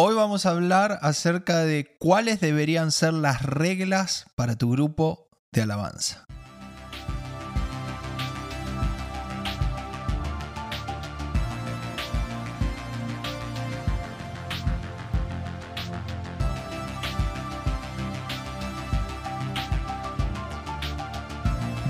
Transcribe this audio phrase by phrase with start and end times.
[0.00, 5.62] Hoy vamos a hablar acerca de cuáles deberían ser las reglas para tu grupo de
[5.62, 6.24] alabanza.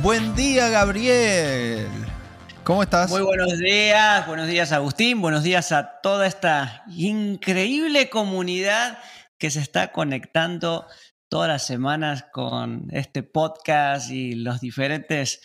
[0.00, 2.07] Buen día, Gabriel.
[2.68, 3.08] ¿Cómo estás?
[3.08, 8.98] Muy buenos días, buenos días Agustín, buenos días a toda esta increíble comunidad
[9.38, 10.86] que se está conectando
[11.30, 15.40] todas las semanas con este podcast y los diferentes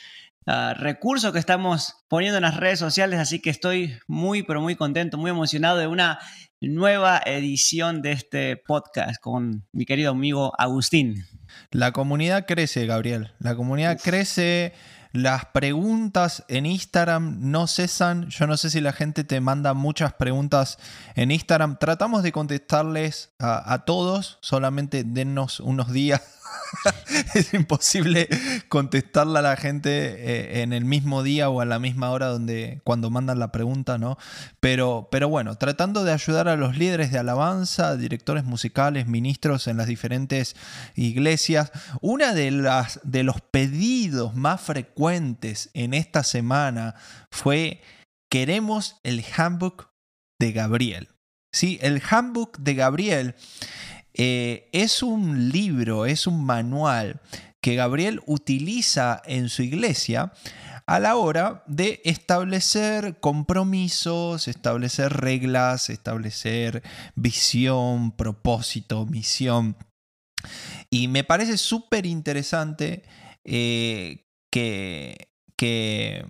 [0.47, 4.75] uh, recursos que estamos poniendo en las redes sociales, así que estoy muy, pero muy
[4.75, 6.19] contento, muy emocionado de una
[6.59, 11.25] nueva edición de este podcast con mi querido amigo Agustín.
[11.71, 14.03] La comunidad crece, Gabriel, la comunidad Uf.
[14.03, 14.73] crece
[15.13, 18.30] las preguntas en Instagram no cesan.
[18.30, 20.80] Yo no sé si la gente te manda muchas preguntas
[21.13, 21.77] en Instagram.
[21.77, 24.39] Tratamos de contestarles a, todos.
[24.41, 26.22] Solamente dennos unos días
[27.33, 28.27] es imposible
[28.67, 32.81] contestarle a la gente eh, en el mismo día o a la misma hora donde,
[32.83, 34.17] cuando mandan la pregunta, ¿no?
[34.59, 39.77] Pero, pero bueno, tratando de ayudar a los líderes de alabanza, directores musicales, ministros en
[39.77, 40.55] las diferentes
[40.95, 41.71] iglesias.
[42.02, 46.95] Una de, las, de los pedidos más frecuentes en esta semana
[47.31, 47.81] fue,
[48.30, 49.89] queremos el handbook
[50.39, 51.09] de Gabriel.
[51.52, 53.35] Sí, el handbook de Gabriel
[54.14, 57.22] eh, es un libro, es un manual
[57.61, 60.33] que Gabriel utiliza en su iglesia
[60.86, 66.83] a la hora de establecer compromisos, establecer reglas, establecer
[67.16, 69.78] visión, propósito, misión.
[70.89, 73.03] Y me parece súper interesante
[73.45, 76.25] eh, que, que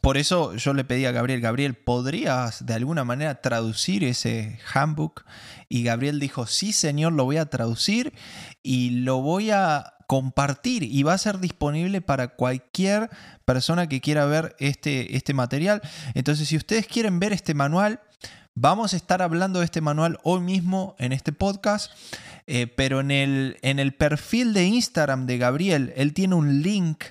[0.00, 5.24] por eso yo le pedí a Gabriel, Gabriel, ¿podrías de alguna manera traducir ese handbook?
[5.68, 8.12] Y Gabriel dijo, sí, señor, lo voy a traducir
[8.62, 13.10] y lo voy a compartir y va a ser disponible para cualquier
[13.44, 15.82] persona que quiera ver este, este material.
[16.14, 18.00] Entonces, si ustedes quieren ver este manual,
[18.54, 21.92] vamos a estar hablando de este manual hoy mismo en este podcast.
[22.46, 27.04] Eh, pero en el, en el perfil de Instagram de Gabriel, él tiene un link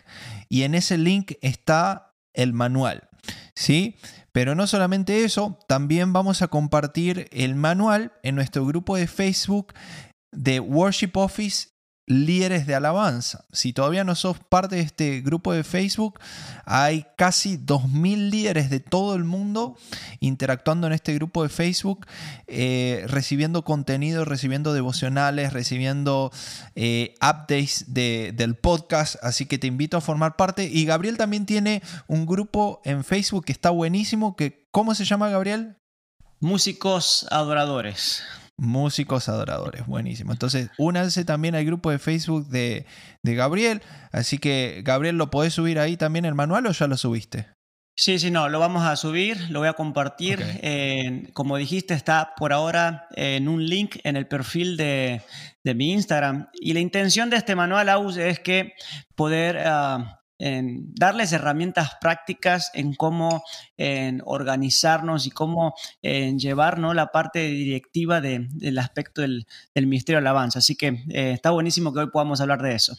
[0.49, 2.06] y en ese link está
[2.37, 3.09] el manual.
[3.53, 3.97] ¿Sí?
[4.31, 9.73] Pero no solamente eso, también vamos a compartir el manual en nuestro grupo de Facebook
[10.31, 11.69] de Worship Office
[12.07, 13.43] líderes de alabanza.
[13.51, 16.19] Si todavía no sos parte de este grupo de Facebook,
[16.65, 19.77] hay casi 2.000 líderes de todo el mundo
[20.21, 22.07] interactuando en este grupo de Facebook,
[22.47, 26.31] eh, recibiendo contenido, recibiendo devocionales, recibiendo
[26.75, 29.17] eh, updates de, del podcast.
[29.21, 30.63] Así que te invito a formar parte.
[30.63, 34.37] Y Gabriel también tiene un grupo en Facebook que está buenísimo.
[34.37, 35.75] Que, ¿Cómo se llama Gabriel?
[36.39, 38.23] Músicos adoradores.
[38.59, 40.31] Músicos adoradores, buenísimo.
[40.31, 42.87] Entonces, únanse también al grupo de Facebook de,
[43.23, 43.83] de, Gabriel.
[44.11, 47.47] Así que, Gabriel, ¿lo podés subir ahí también el manual o ya lo subiste?
[47.99, 50.37] Sí, sí, no, lo vamos a subir, lo voy a compartir.
[50.37, 50.59] Okay.
[50.61, 55.21] Eh, como dijiste, está por ahora en un link en el perfil de,
[55.63, 56.47] de mi Instagram.
[56.53, 58.73] Y la intención de este manual, Aus, es que
[59.15, 60.03] poder uh,
[60.39, 63.43] en darles herramientas prácticas en cómo
[63.77, 66.93] en organizarnos y cómo en llevar ¿no?
[66.93, 70.59] la parte directiva de, del aspecto del, del, Ministerio de Alabanza.
[70.59, 72.97] Así que eh, está buenísimo que hoy podamos hablar de eso.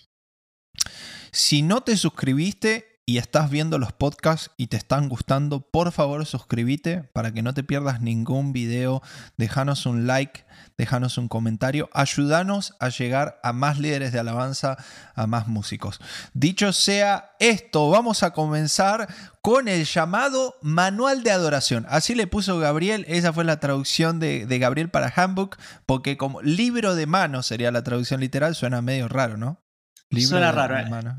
[1.30, 6.26] Si no te suscribiste y estás viendo los podcasts y te están gustando, por favor
[6.26, 9.00] suscríbete para que no te pierdas ningún video.
[9.38, 10.44] Déjanos un like,
[10.76, 11.88] déjanos un comentario.
[11.94, 14.76] Ayúdanos a llegar a más líderes de alabanza,
[15.14, 16.02] a más músicos.
[16.34, 19.08] Dicho sea esto, vamos a comenzar
[19.40, 21.86] con el llamado manual de adoración.
[21.88, 26.42] Así le puso Gabriel, esa fue la traducción de, de Gabriel para Handbook, porque como
[26.42, 29.64] libro de mano sería la traducción literal, suena medio raro, ¿no?
[30.10, 31.16] Libro suena de, raro.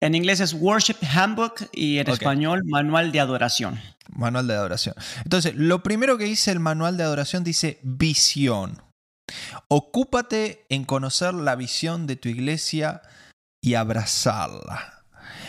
[0.00, 2.14] En inglés es Worship Handbook y en okay.
[2.14, 3.80] español Manual de Adoración.
[4.08, 4.94] Manual de Adoración.
[5.24, 8.80] Entonces, lo primero que dice el Manual de Adoración dice visión.
[9.66, 13.02] Ocúpate en conocer la visión de tu iglesia
[13.60, 15.04] y abrazarla.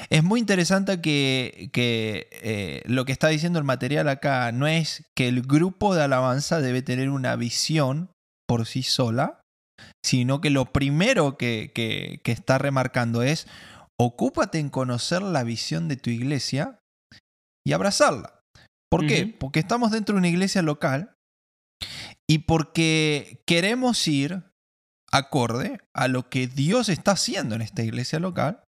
[0.10, 5.06] Es muy interesante que, que eh, lo que está diciendo el material acá no es
[5.16, 8.10] que el grupo de alabanza debe tener una visión
[8.48, 9.42] por sí sola,
[10.04, 13.48] sino que lo primero que, que, que está remarcando es
[14.00, 16.80] ocúpate en conocer la visión de tu iglesia
[17.66, 18.42] y abrazarla.
[18.90, 19.08] ¿Por uh -huh.
[19.08, 19.28] qué?
[19.28, 21.16] Porque estamos dentro de una iglesia local
[22.28, 24.44] y porque queremos ir
[25.12, 28.64] acorde a lo que Dios está haciendo en esta iglesia local.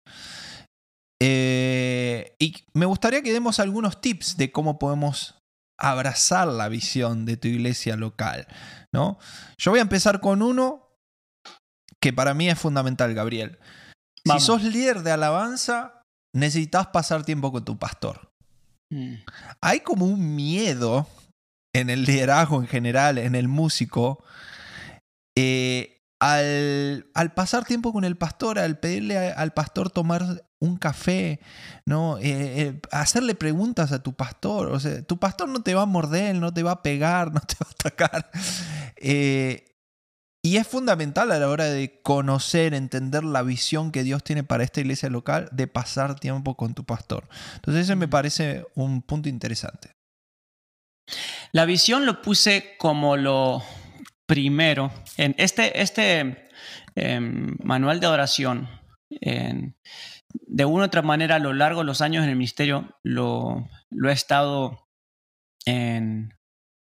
[1.22, 5.38] Eh, y me gustaría que demos algunos tips de cómo podemos
[5.78, 8.46] abrazar la visión de tu iglesia local,
[8.92, 9.18] ¿no?
[9.58, 10.88] Yo voy a empezar con uno
[12.00, 13.58] que para mí es fundamental, Gabriel.
[14.24, 16.02] Si sos líder de alabanza,
[16.34, 18.32] necesitas pasar tiempo con tu pastor.
[18.90, 19.14] Mm.
[19.60, 21.06] Hay como un miedo
[21.72, 24.22] en el liderazgo en general, en el músico,
[25.36, 31.40] eh, al, pasar tiempo con el pastor, al pedirle al pastor tomar un café,
[31.86, 32.18] ¿no?
[32.18, 32.22] Eh,
[32.62, 34.70] eh, hacerle preguntas a tu pastor.
[34.70, 37.40] O sea, tu pastor no te va a morder, no te va a pegar, no
[37.40, 38.30] te va a atacar.
[40.42, 44.64] Y es fundamental a la hora de conocer, entender la visión que Dios tiene para
[44.64, 47.28] esta iglesia local, de pasar tiempo con tu pastor.
[47.56, 49.96] Entonces, ese me parece un punto interesante.
[51.52, 53.62] La visión lo puse como lo
[54.26, 54.92] primero.
[55.16, 56.48] En este, este
[56.94, 58.68] em, manual de oración,
[59.10, 63.68] de una u otra manera, a lo largo de los años en el ministerio, lo,
[63.90, 64.88] lo he estado
[65.66, 66.32] en,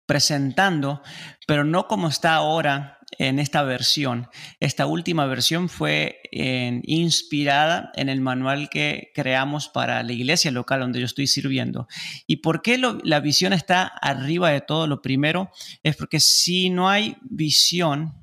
[0.07, 1.01] presentando,
[1.45, 4.27] pero no como está ahora en esta versión.
[4.60, 11.00] Esta última versión fue inspirada en el manual que creamos para la iglesia local donde
[11.00, 11.88] yo estoy sirviendo.
[12.27, 14.88] ¿Y por qué la visión está arriba de todo?
[14.88, 15.51] Lo primero
[15.83, 18.22] es porque si no hay visión,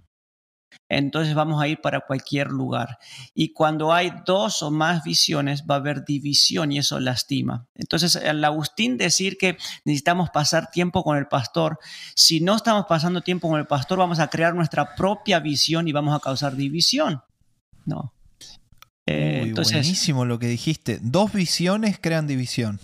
[0.91, 2.99] entonces vamos a ir para cualquier lugar.
[3.33, 7.69] Y cuando hay dos o más visiones, va a haber división y eso lastima.
[7.77, 11.79] Entonces, al Agustín decir que necesitamos pasar tiempo con el pastor,
[12.17, 15.93] si no estamos pasando tiempo con el pastor, vamos a crear nuestra propia visión y
[15.93, 17.23] vamos a causar división.
[17.87, 18.13] No.
[19.07, 20.99] Eh, buenísimo lo que dijiste.
[21.01, 22.81] Dos visiones crean división.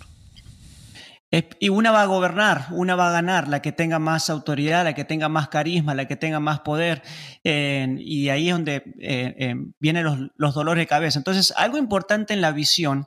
[1.59, 4.93] Y una va a gobernar, una va a ganar, la que tenga más autoridad, la
[4.93, 7.01] que tenga más carisma, la que tenga más poder.
[7.43, 11.19] y ahí es donde eh, eh, vienen los, los, dolores de cabeza.
[11.19, 13.05] Entonces, algo importante en la visión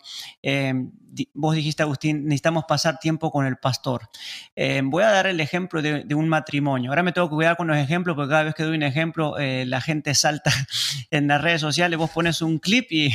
[1.35, 4.09] vos dijiste, Agustín, necesitamos pasar tiempo con el pastor.
[4.57, 6.91] Eh, voy a dar el ejemplo de, un matrimonio.
[6.91, 9.39] Ahora me tengo que cuidar con los ejemplos porque cada vez que doy un ejemplo
[9.39, 10.53] eh, la gente salta
[11.11, 13.13] en las redes sociales, vos pones un clip y,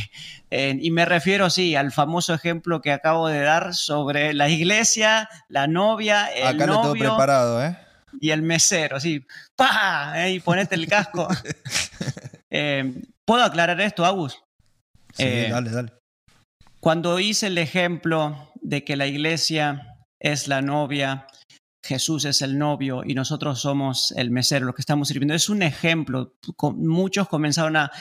[0.50, 5.68] y me refiero, sí, al famoso ejemplo que acabo de dar sobre la iglesia, la
[5.68, 6.76] novia, el Acá novio.
[6.76, 7.78] Lo tengo preparado, ¿eh?
[8.22, 9.26] Y el mesero, así,
[9.56, 10.30] ¡pa!
[10.30, 11.28] Y ponete el casco.
[13.26, 14.42] ¿Puedo aclarar esto, Agus?
[15.14, 16.05] Sí, dale, dale.
[16.86, 21.26] Cuando hice el ejemplo de que la iglesia es la novia
[21.86, 25.34] Jesús es el novio y nosotros somos el mesero, lo que estamos sirviendo.
[25.34, 26.34] Es un ejemplo.
[26.76, 27.92] Muchos comenzaron a,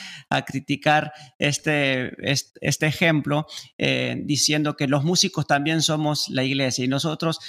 [0.45, 2.13] criticar este,
[2.61, 3.47] este, ejemplo
[3.77, 7.39] eh, diciendo que los músicos también somos la iglesia y nosotros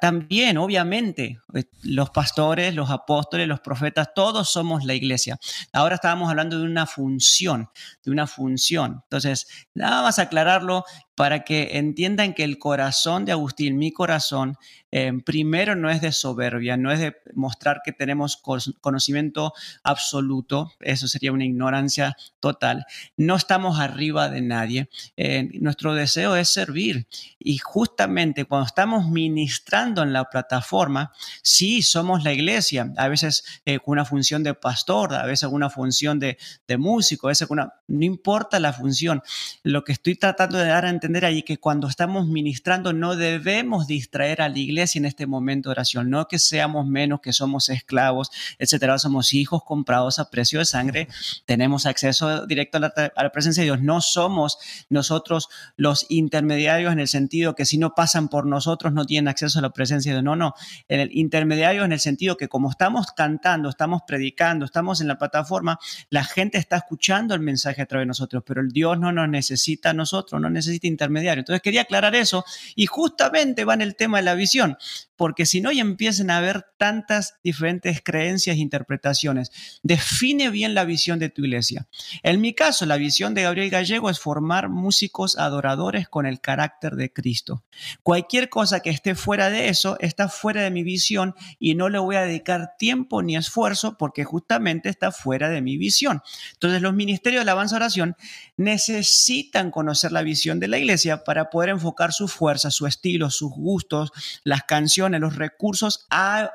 [0.00, 5.38] también, obviamente, eh, los pastores, los apóstoles, los profetas, todos somos la iglesia.
[5.72, 7.70] Ahora estábamos hablando de una función,
[8.04, 9.02] de una función.
[9.04, 14.58] Entonces, nada más aclararlo para que entiendan que el corazón de Agustín, mi corazón,
[14.96, 18.40] eh, primero no es de soberbia, no es de mostrar que tenemos
[18.80, 19.52] conocimiento
[19.82, 22.86] absoluto, eso sería una ignorancia total.
[23.16, 24.88] No estamos arriba de nadie.
[25.16, 27.08] Eh, nuestro deseo es servir
[27.40, 31.12] y justamente cuando estamos ministrando en la plataforma,
[31.42, 35.70] sí somos la iglesia, a veces eh, con una función de pastor, a veces una
[35.70, 36.38] función de,
[36.78, 39.22] músico, a veces una, no importa la función.
[39.64, 43.86] Lo que estoy tratando de dar a entender ahí que cuando estamos ministrando no debemos
[43.86, 47.68] distraer a la iglesia en este momento de oración, no que seamos menos, que somos
[47.68, 51.08] esclavos, etcétera, somos hijos comprados a precio de sangre,
[51.44, 54.58] tenemos acceso directo a la, a la presencia de Dios, no somos
[54.88, 59.58] nosotros los intermediarios en el sentido que si no pasan por nosotros no tienen acceso
[59.58, 60.54] a la presencia de Dios, no, no,
[60.88, 65.18] en el intermediario en el sentido que como estamos cantando, estamos predicando, estamos en la
[65.18, 65.78] plataforma,
[66.10, 69.28] la gente está escuchando el mensaje a través de nosotros, pero el Dios no nos
[69.28, 71.40] necesita a nosotros, no necesita intermediario.
[71.40, 74.76] Entonces quería aclarar eso y justamente va en el tema de la visión,
[75.16, 79.50] porque si no ya empiezan a haber tantas diferentes creencias e interpretaciones.
[79.82, 81.86] Define bien la visión de tu iglesia.
[82.22, 86.96] En mi caso, la visión de Gabriel Gallego es formar músicos adoradores con el carácter
[86.96, 87.62] de Cristo.
[88.02, 91.98] Cualquier cosa que esté fuera de eso está fuera de mi visión y no le
[91.98, 96.22] voy a dedicar tiempo ni esfuerzo porque justamente está fuera de mi visión.
[96.52, 98.16] Entonces los ministerios de alabanza oración
[98.56, 100.83] necesitan conocer la visión de la iglesia
[101.24, 104.10] para poder enfocar su fuerza, su estilo, sus gustos,
[104.44, 106.50] las canciones, los recursos a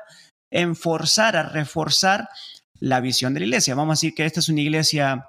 [0.50, 2.28] enforzar, a reforzar
[2.78, 3.74] la visión de la iglesia.
[3.74, 5.26] Vamos a decir que esta es una iglesia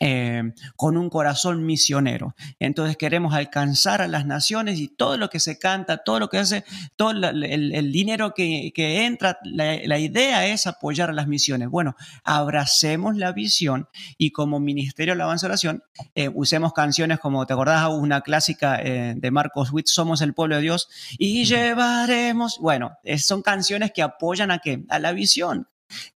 [0.00, 2.34] eh, con un corazón misionero.
[2.58, 6.38] Entonces queremos alcanzar a las naciones y todo lo que se canta, todo lo que
[6.38, 6.64] hace,
[6.96, 11.68] todo el, dinero que, entra, la, idea es apoyar a las misiones.
[11.68, 13.88] Bueno, abracemos la visión
[14.18, 15.82] y como Ministerio de la Oración,
[16.14, 17.88] eh, usemos canciones como, ¿te acordás?
[17.88, 20.88] Una clásica eh, de Marcos Witt, Somos el pueblo de Dios
[21.18, 24.84] y llevaremos, bueno, son canciones que apoyan a qué?
[24.88, 25.68] A la visión.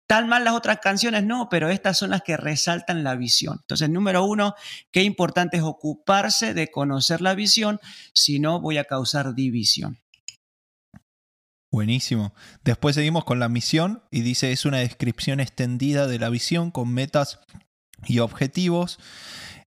[0.06, 3.58] Tal mal las otras canciones, no, pero estas son las que resaltan la visión.
[3.60, 4.54] Entonces, número uno,
[4.90, 7.78] qué importante es ocuparse de conocer la visión,
[8.14, 10.00] si no voy a causar división.
[11.70, 12.32] Buenísimo.
[12.64, 16.92] Después seguimos con la misión y dice es una descripción extendida de la visión con
[16.92, 17.40] metas
[18.06, 18.98] y objetivos.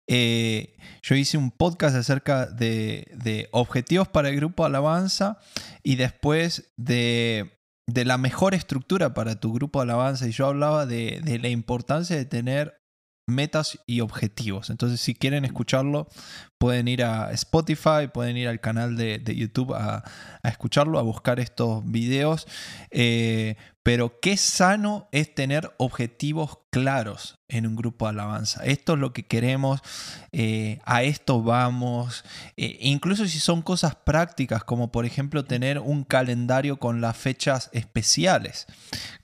[0.07, 5.39] Eh, yo hice un podcast acerca de, de, objetivos para el grupo Alabanza
[5.83, 7.58] y después de
[7.89, 11.49] de la mejor estructura para tu grupo de alabanza y yo hablaba de, de, la
[11.49, 12.79] importancia de tener
[13.29, 14.69] metas y objetivos.
[14.69, 16.07] Entonces, si quieren escucharlo,
[16.57, 20.03] pueden ir a Spotify, pueden ir al canal de, YouTube a,
[20.43, 22.47] escucharlo, a buscar estos videos.
[22.91, 28.63] Eh, pero qué sano es tener objetivos claros en un grupo de alabanza.
[28.63, 29.81] Esto es lo que queremos,
[30.31, 32.23] eh, a esto vamos.
[32.57, 37.69] Eh, incluso si son cosas prácticas, como por ejemplo tener un calendario con las fechas
[37.73, 38.67] especiales.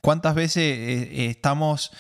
[0.02, 1.92] ¿Cuántas veces estamos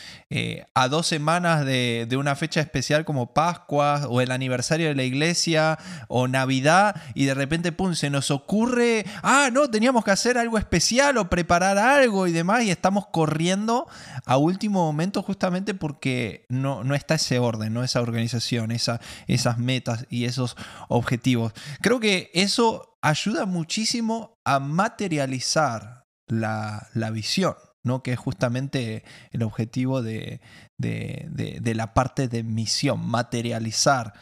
[0.73, 5.03] a dos semanas de, de una fecha especial como Pascua o el aniversario de la
[5.03, 5.77] iglesia?
[6.07, 10.57] o Navidad y de repente, pum, se nos ocurre, ah, no, teníamos que hacer algo
[10.57, 13.87] especial o preparar algo y demás y estamos corriendo
[14.25, 17.83] a último momento justamente porque no, no está ese orden, ¿no?
[17.83, 20.55] esa organización, esa, esas metas y esos
[20.87, 21.51] objetivos.
[21.81, 27.55] Creo que eso ayuda muchísimo a materializar la, la visión.
[27.83, 28.01] ¿no?
[28.01, 30.39] que es justamente el objetivo de,
[30.79, 34.13] la parte de misión, materializar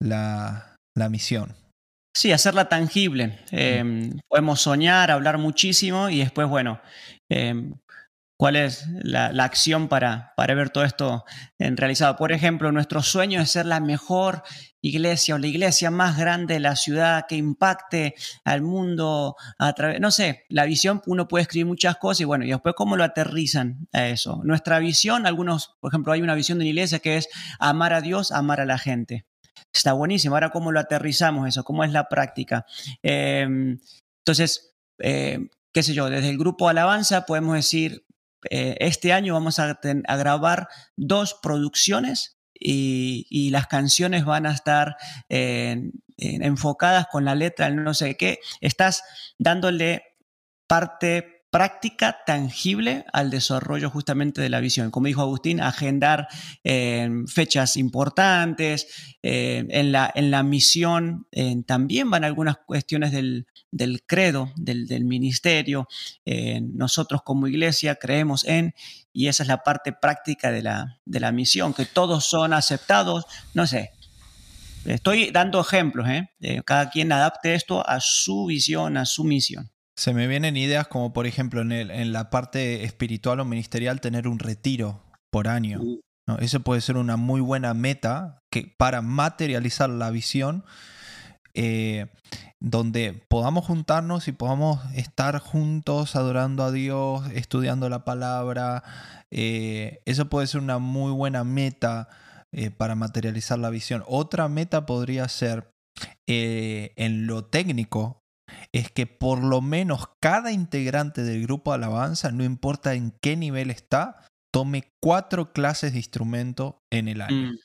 [0.00, 1.54] la, misión.
[2.16, 3.38] Sí, hacerla tangible.
[3.52, 6.80] Em, podemos soñar, hablar muchísimo y después, bueno,
[7.30, 7.74] em,
[8.42, 11.24] cuál es la, acción para, para, ver todo esto
[11.60, 12.16] en realizado.
[12.16, 14.42] Por ejemplo, nuestro sueño es ser la mejor
[14.80, 20.00] iglesia o la iglesia más grande de la ciudad que impacte al mundo a través,
[20.00, 23.04] no sé, la visión, uno puede escribir muchas cosas y bueno, y después cómo lo
[23.04, 24.40] aterrizan a eso.
[24.42, 27.28] Nuestra visión, algunos, por ejemplo, hay una visión de una iglesia que es
[27.60, 29.24] amar a Dios, amar a la gente.
[29.72, 30.34] Está buenísimo.
[30.34, 31.62] Ahora, ¿cómo lo aterrizamos eso?
[31.62, 32.66] ¿Cómo es la práctica?
[33.04, 33.78] Em,
[34.18, 35.38] entonces, eh,
[35.72, 38.04] qué sé yo, desde el grupo Alabanza podemos decir,
[38.50, 44.96] eh, este año vamos a, grabar dos producciones y, las canciones van a estar
[46.16, 48.38] enfocadas con la letra, no sé qué.
[48.60, 49.02] Estás
[49.38, 50.04] dándole
[50.66, 54.90] parte práctica tangible al desarrollo justamente de la visión.
[54.90, 56.26] Como dijo Agustín, agendar
[56.64, 58.86] eh, fechas importantes,
[59.22, 63.44] eh, en, la, en, la, misión eh, también van algunas cuestiones del,
[64.06, 65.86] credo, del, ministerio.
[66.72, 68.74] nosotros como iglesia creemos en,
[69.12, 73.26] y esa es la parte práctica de la, de la misión, que todos son aceptados,
[73.52, 73.90] no sé,
[74.84, 76.08] Estoy dando ejemplos,
[76.64, 79.71] cada quien adapte esto a su visión, a su misión.
[79.96, 84.00] Se me vienen ideas como, por ejemplo, en, el, en la parte espiritual o ministerial,
[84.00, 85.80] tener un retiro por año.
[85.80, 86.00] Uh.
[86.26, 86.38] ¿no?
[86.38, 90.64] Eso puede ser una muy buena meta que, para materializar la visión,
[91.54, 92.06] eh,
[92.60, 98.82] donde podamos juntarnos y podamos estar juntos adorando a Dios, estudiando la palabra.
[99.30, 102.08] Eh, eso puede ser una muy buena meta
[102.52, 104.04] eh, para materializar la visión.
[104.06, 105.72] Otra meta podría ser
[106.26, 108.21] en lo técnico
[108.72, 113.70] es que por lo menos cada integrante del grupo alabanza, no importa en qué nivel
[113.70, 117.52] está, tome cuatro clases de instrumento en el año.
[117.52, 117.56] Mm.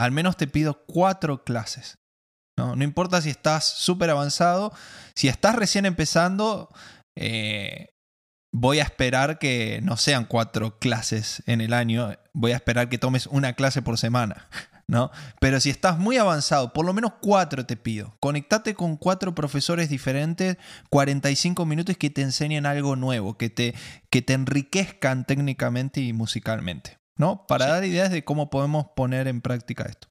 [0.00, 1.98] Al menos te pido cuatro clases.
[2.56, 4.72] No, no importa si estás súper avanzado,
[5.14, 6.68] si estás recién empezando,
[7.16, 7.88] eh,
[8.52, 12.98] voy a esperar que no sean cuatro clases en el año, voy a esperar que
[12.98, 14.48] tomes una clase por semana.
[14.88, 15.10] ¿No?
[15.38, 18.16] Pero si estás muy avanzado, por lo menos cuatro te pido.
[18.20, 20.56] Conectate con cuatro profesores diferentes,
[20.90, 23.74] 45 minutos que te enseñen algo nuevo, que te,
[24.10, 27.46] que te enriquezcan técnicamente y musicalmente, ¿no?
[27.46, 30.08] Para dar ideas de cómo podemos poner en práctica esto.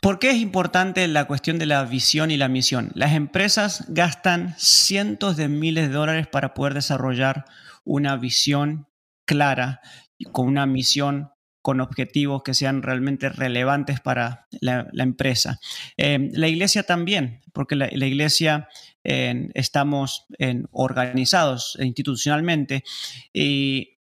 [0.00, 2.90] ¿Por qué es importante la cuestión de la visión y la misión?
[2.94, 7.44] Las empresas gastan cientos de miles de dólares para poder desarrollar
[7.84, 8.88] una visión
[9.26, 9.82] clara
[10.16, 11.32] y con una misión
[11.68, 15.60] con objetivos que sean realmente relevantes para la, empresa.
[15.98, 18.70] Em, la iglesia también, porque la, iglesia
[19.04, 22.84] estamos en, organizados institucionalmente
[23.34, 23.98] y,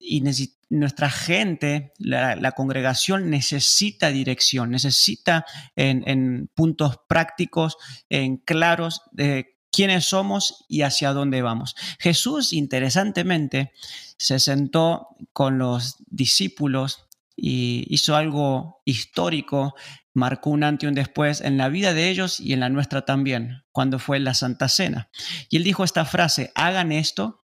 [0.70, 7.76] nuestra gente, la, congregación necesita dirección, necesita en, puntos prácticos,
[8.08, 11.76] en claros de quiénes somos y hacia dónde vamos.
[12.00, 13.70] Jesús, interesantemente,
[14.16, 17.06] se sentó con los discípulos
[17.44, 19.74] y hizo algo histórico,
[20.14, 23.04] marcó un antes y un después en la vida de ellos y en la nuestra
[23.04, 25.10] también, cuando fue la Santa Cena.
[25.50, 27.44] Y él dijo esta frase, hagan esto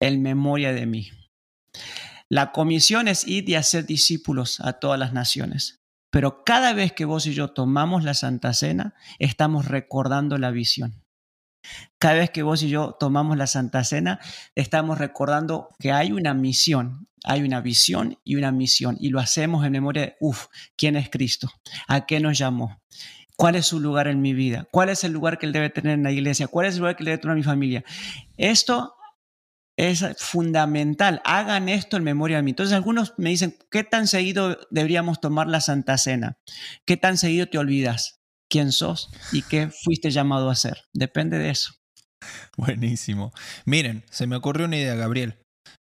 [0.00, 1.10] en memoria de mí.
[2.30, 5.82] La comisión es ir y hacer discípulos a todas las naciones.
[6.08, 11.03] Pero cada vez que vos y yo tomamos la Santa Cena, estamos recordando la visión.
[11.98, 14.20] Cada vez que vos y yo tomamos la Santa Cena,
[14.54, 19.64] estamos recordando que hay una misión, hay una visión y una misión, y lo hacemos
[19.64, 21.50] en memoria de, uff, ¿quién es Cristo?
[21.88, 22.80] ¿A qué nos llamó?
[23.36, 24.68] ¿Cuál es su lugar en mi vida?
[24.70, 26.46] ¿Cuál es el lugar que él debe tener en la iglesia?
[26.46, 27.84] ¿Cuál es el lugar que él debe tener en mi familia?
[28.36, 28.94] Esto
[29.76, 31.20] es fundamental.
[31.24, 32.50] Hagan esto en memoria de mí.
[32.52, 36.38] Entonces algunos me dicen, ¿qué tan seguido deberíamos tomar la Santa Cena?
[36.84, 38.20] ¿Qué tan seguido te olvidas?
[38.54, 40.84] Quién sos y qué fuiste llamado a hacer.
[40.94, 41.72] Depende de eso.
[42.56, 43.32] Buenísimo.
[43.64, 45.40] Miren, se me ocurrió una idea, Gabriel.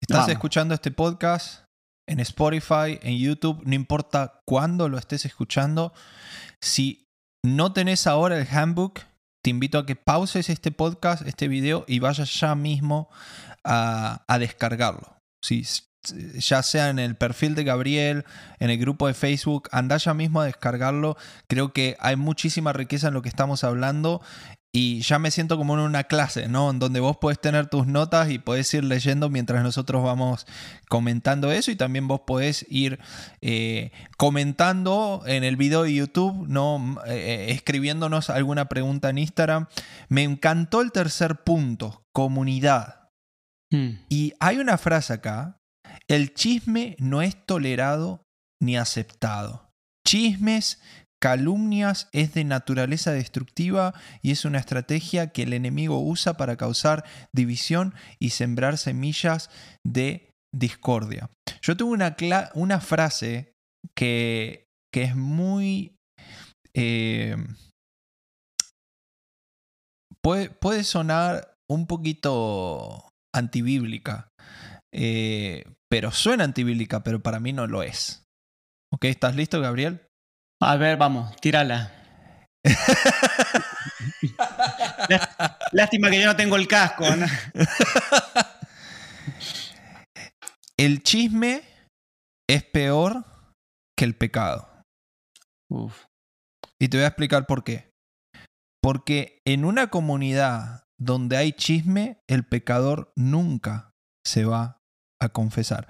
[0.01, 1.65] Estás escuchando este podcast
[2.09, 5.93] en Spotify, en YouTube, no importa cuándo lo estés escuchando.
[6.59, 7.05] Si
[7.45, 9.01] no tenés ahora el handbook,
[9.43, 13.09] te invito a que pauses este podcast, este video y vayas ya mismo
[13.63, 15.19] a, a descargarlo.
[15.43, 15.63] Si
[16.13, 18.25] ya sea en el perfil de Gabriel,
[18.59, 21.17] en el grupo de Facebook, anda ya mismo a descargarlo.
[21.47, 24.21] Creo que hay muchísima riqueza en lo que estamos hablando
[24.75, 26.69] y ya me siento como en una clase, ¿no?
[26.69, 30.45] En donde vos podés tener tus notas y podés ir leyendo mientras nosotros vamos
[30.89, 32.99] comentando eso y también vos podés ir
[33.39, 36.97] eh, comentando en el video de YouTube, ¿no?
[37.07, 39.67] Eh, escribiéndonos alguna pregunta en Instagram.
[40.09, 43.11] Me encantó el tercer punto, comunidad.
[43.71, 43.91] Hmm.
[44.09, 45.61] Y hay una frase acá
[46.07, 48.23] el chisme no es tolerado
[48.61, 49.69] ni aceptado.
[50.07, 50.81] Chismes,
[51.21, 57.03] calumnias es de naturaleza destructiva y es una estrategia que el enemigo usa para causar
[57.33, 59.49] división y sembrar semillas
[59.83, 61.29] de discordia.
[61.61, 62.15] Yo tuve una,
[62.53, 63.53] una frase
[63.95, 65.95] que, que, es muy...
[66.75, 67.37] Eh,
[70.21, 74.29] puede, puede sonar un poquito antibíblica,
[74.93, 78.25] eh, pero suena antibíblica, pero para mí no lo es.
[78.91, 79.05] ¿Ok?
[79.05, 80.05] ¿Estás listo, Gabriel?
[80.61, 81.89] A ver, vamos, tírala.
[85.71, 87.05] Lástima que yo no tengo el casco.
[90.77, 91.63] el chisme
[92.49, 93.23] es peor
[93.97, 94.67] que el pecado.
[96.77, 97.89] Y te voy a explicar por qué.
[98.81, 103.93] Porque en una comunidad donde hay chisme, el pecador nunca
[104.25, 104.74] se va
[105.21, 105.87] a confesar.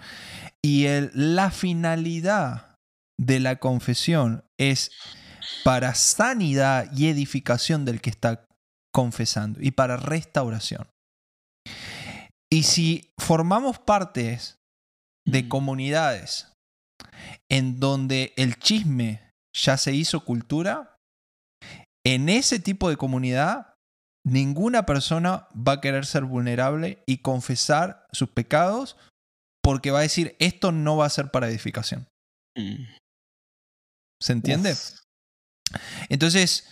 [0.63, 2.75] Y la finalidad
[3.19, 4.91] de la confesión es
[5.63, 8.45] para sanidad y edificación del que está
[8.93, 10.87] confesando y para restauración.
[12.51, 14.57] Y si formamos partes
[15.27, 15.49] de mm.
[15.49, 16.51] comunidades
[17.49, 20.95] en donde el chisme ya se hizo cultura,
[22.05, 23.73] en ese tipo de comunidad
[24.25, 28.97] ninguna persona va a querer ser vulnerable y confesar sus pecados
[29.65, 32.07] porque va a decir, esto no va a ser para edificación.
[32.55, 32.85] Mm.
[34.21, 34.75] ¿Se entiende?
[36.07, 36.69] Entonces,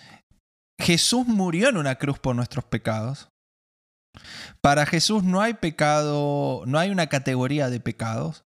[0.79, 3.29] Jesús murió en una cruz por nuestros pecados.
[4.61, 8.43] Para Jesús no hay pecado, no hay una categoría de pecados.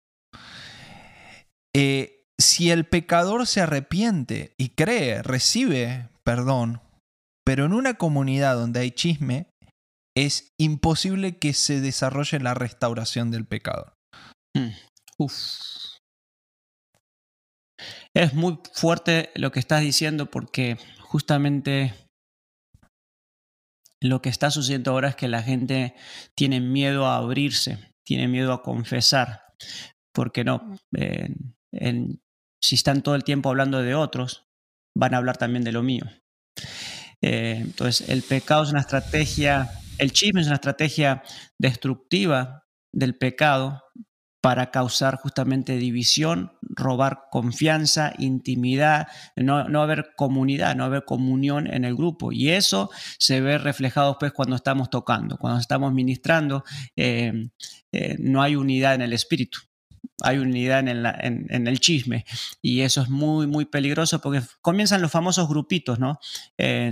[1.74, 6.82] Eh, si el pecador se arrepiente y cree, recibe perdón,
[7.46, 9.48] pero en una comunidad donde hay chisme,
[10.18, 13.94] es imposible que se desarrolle la restauración del pecado.
[14.56, 14.70] Mm.
[18.16, 21.94] Es muy fuerte lo que estás diciendo porque justamente
[24.02, 25.96] lo que está sucediendo ahora es que la gente
[26.36, 29.44] tiene miedo a abrirse, tiene miedo a confesar,
[30.14, 30.78] porque no,
[32.62, 34.46] si están todo el tiempo hablando de otros,
[34.96, 36.04] van a hablar también de lo mío.
[37.22, 41.24] Eh, entonces, el pecado es una estrategia, el chisme es una estrategia
[41.60, 43.82] destructiva del pecado
[44.44, 51.86] para causar justamente división, robar confianza, intimidad, no, no, haber comunidad, no haber comunión en
[51.86, 52.34] el grupo.
[52.34, 56.66] Y eso se ve reflejado después cuando estamos tocando, cuando estamos ministrando,
[56.98, 57.52] eh,
[57.94, 59.60] eh, no hay unidad en el espíritu.
[60.22, 62.26] Hay unidad en, el chisme.
[62.62, 66.20] Y eso es muy, muy peligroso porque comienzan los famosos grupitos, ¿no?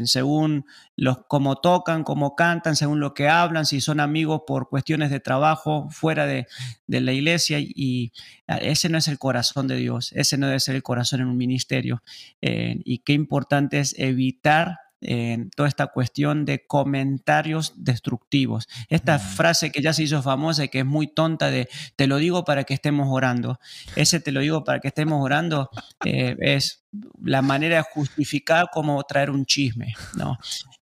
[0.05, 5.11] Según los, cómo tocan, cómo cantan, según lo que hablan, si son amigos por cuestiones
[5.11, 6.47] de trabajo fuera de,
[6.87, 7.59] la iglesia.
[7.59, 8.11] Y,
[8.47, 11.37] ese no es el corazón de Dios, ese no debe ser el corazón en un
[11.37, 12.03] ministerio.
[12.41, 18.67] Eh, y qué importante es evitar en toda esta cuestión de comentarios destructivos.
[18.87, 22.17] Esta frase que ya se hizo famosa y que es muy tonta de te lo
[22.17, 23.59] digo para que estemos orando.
[23.95, 25.69] Ese te lo digo para que estemos orando
[26.05, 26.85] eh, es
[27.21, 30.37] la manera de justificar cómo traer un chisme, ¿no?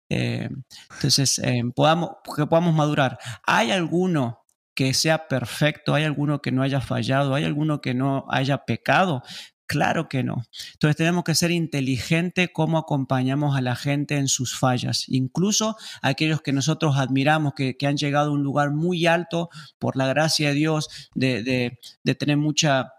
[0.08, 0.48] Eh,
[0.94, 3.18] entonces, eh, podamos, que podamos madurar.
[3.44, 5.94] ¿Hay alguno que sea perfecto?
[5.94, 7.34] ¿Hay alguno que no haya fallado?
[7.34, 9.22] ¿Hay alguno que no haya pecado?
[9.66, 10.44] Claro que no.
[10.74, 16.40] Entonces tenemos que ser inteligentes cómo acompañamos a la gente en sus fallas, incluso aquellos
[16.40, 19.48] que nosotros admiramos, que, han llegado a un lugar muy alto
[19.78, 22.95] por la gracia de Dios, de, de tener mucha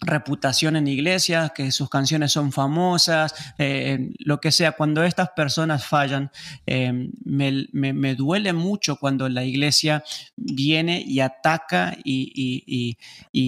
[0.00, 4.72] reputación en iglesias, que sus canciones son famosas, eh, lo que sea.
[4.72, 6.30] Cuando estas personas fallan,
[6.66, 10.02] eh, me, duele mucho cuando la iglesia
[10.36, 12.96] viene y ataca y,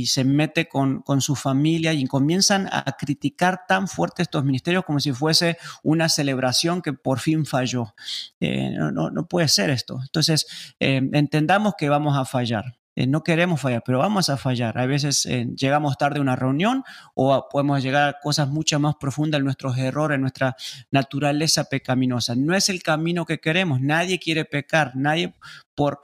[0.06, 5.12] se mete con, su familia y comienzan a criticar tan fuerte estos ministerios como si
[5.12, 7.94] fuese una celebración que por fin falló.
[8.40, 9.98] Eh, no, no, puede ser esto.
[10.02, 10.46] Entonces,
[10.78, 12.76] entendamos que vamos a fallar.
[12.96, 14.78] Eh, no queremos fallar, pero vamos a fallar.
[14.78, 18.94] A veces eh, llegamos tarde a una reunión o podemos llegar a cosas mucho más
[18.96, 20.56] profundas en nuestros errores, en nuestra
[20.90, 22.34] naturaleza pecaminosa.
[22.36, 23.80] No es el camino que queremos.
[23.80, 24.92] Nadie quiere pecar.
[24.94, 25.34] Nadie
[25.74, 26.00] por,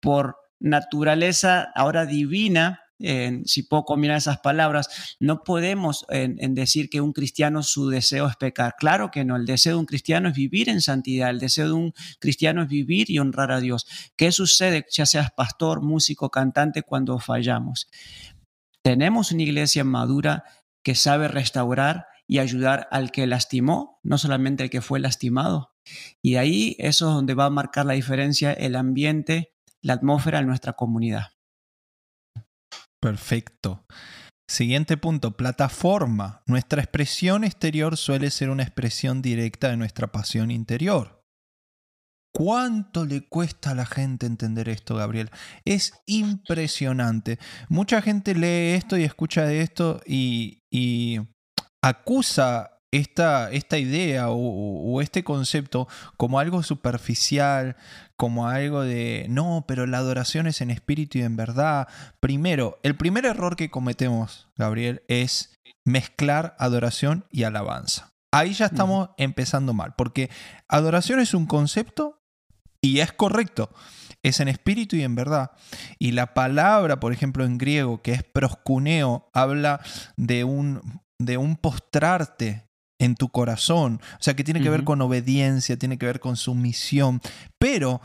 [0.00, 7.12] por naturaleza ahora divina si puedo combinar esas palabras, no podemos en, decir que un
[7.12, 8.74] cristiano su deseo es pecar.
[8.78, 11.72] Claro que no, el deseo de un cristiano es vivir en santidad, el deseo de
[11.72, 13.86] un cristiano es vivir y honrar a Dios.
[14.16, 17.88] ¿Qué sucede, ya seas pastor, músico, cantante, cuando fallamos?
[18.82, 20.44] Tenemos una iglesia madura
[20.82, 25.72] que sabe restaurar y ayudar al que lastimó, no solamente al que fue lastimado.
[26.22, 29.52] Y ahí eso es donde va a marcar la diferencia el ambiente,
[29.82, 31.28] la atmósfera en nuestra comunidad.
[33.04, 33.84] Perfecto.
[34.48, 36.42] Siguiente punto, plataforma.
[36.46, 41.22] Nuestra expresión exterior suele ser una expresión directa de nuestra pasión interior.
[42.34, 45.30] ¿Cuánto le cuesta a la gente entender esto, Gabriel?
[45.66, 47.38] Es impresionante.
[47.68, 51.20] Mucha gente lee esto y escucha de esto y, y
[51.82, 57.76] acusa esta, esta idea o, este concepto como algo superficial,
[58.16, 61.88] como algo de, no, pero la adoración es en espíritu y en verdad.
[62.20, 68.12] Primero, el primer error que cometemos, Gabriel, es mezclar adoración y alabanza.
[68.30, 70.30] Ahí ya estamos empezando mal, porque
[70.68, 72.22] adoración es un concepto
[72.80, 73.70] y es correcto.
[74.22, 75.50] Es en espíritu y en verdad.
[75.98, 79.80] Y la palabra, por ejemplo, en griego, que es proscuneo, habla
[80.16, 82.64] de un, de un postrarte
[82.98, 84.00] en tu corazón.
[84.14, 87.20] O sea, que tiene que ver con obediencia, tiene que ver con sumisión.
[87.58, 88.00] Pero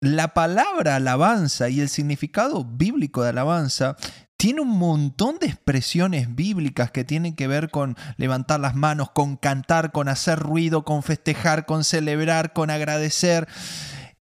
[0.00, 3.96] la palabra alabanza y el significado bíblico de alabanza
[4.36, 9.36] tiene un montón de expresiones bíblicas que tienen que ver con levantar las manos, con
[9.36, 13.48] cantar, con hacer ruido, con festejar, con celebrar, con agradecer.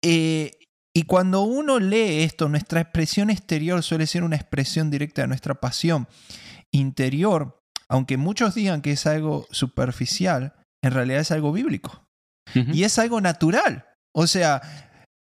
[0.01, 0.51] Eh,
[0.93, 5.55] y cuando uno lee esto, nuestra expresión exterior suele ser una expresión directa de nuestra
[5.55, 6.07] pasión
[6.71, 12.03] interior aunque muchos digan que es algo superficial, en realidad es algo bíblico.
[12.53, 13.85] Y es algo natural.
[14.13, 14.61] O sea,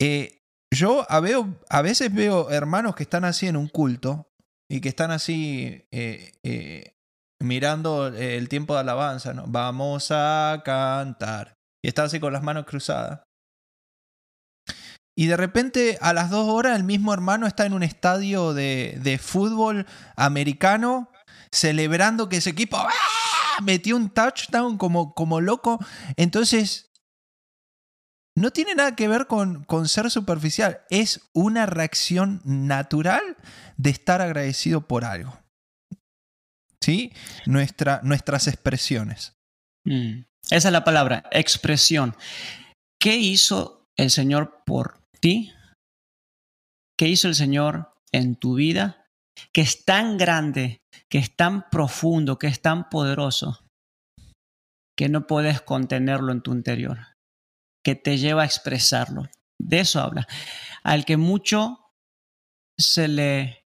[0.01, 0.41] eh,
[0.75, 4.29] yo a, veo, a veces veo hermanos que están así en un culto
[4.71, 6.97] y que están así eh, eh,
[7.41, 9.45] mirando el tiempo de alabanza, ¿no?
[9.47, 11.55] Vamos a cantar.
[11.83, 13.23] Y están así con las manos cruzadas.
[15.19, 18.99] Y de repente a las dos horas el mismo hermano está en un estadio de,
[19.03, 21.11] de fútbol americano
[21.51, 22.91] celebrando que ese equipo ¡ah!
[23.63, 25.79] metió un touchdown como, como loco.
[26.17, 26.91] Entonces,
[28.37, 33.37] no tiene nada que ver con, con, ser superficial, es una reacción natural
[33.77, 35.39] de estar agradecido por algo.
[36.81, 37.13] ¿Sí?
[37.47, 39.35] Nuestra, nuestras expresiones.
[39.85, 40.21] Mm.
[40.51, 42.15] Esa es la palabra, expresión.
[43.01, 45.53] ¿Qué hizo el Señor por ti?
[46.97, 49.06] ¿Qué hizo el Señor en tu vida?
[49.53, 53.65] Que es tan grande, que es tan profundo, que es tan poderoso,
[54.97, 56.99] que no puedes contenerlo en tu interior,
[57.85, 59.29] que te lleva a expresarlo.
[59.59, 60.27] De eso habla.
[60.83, 61.93] Al que mucho
[62.79, 63.65] se le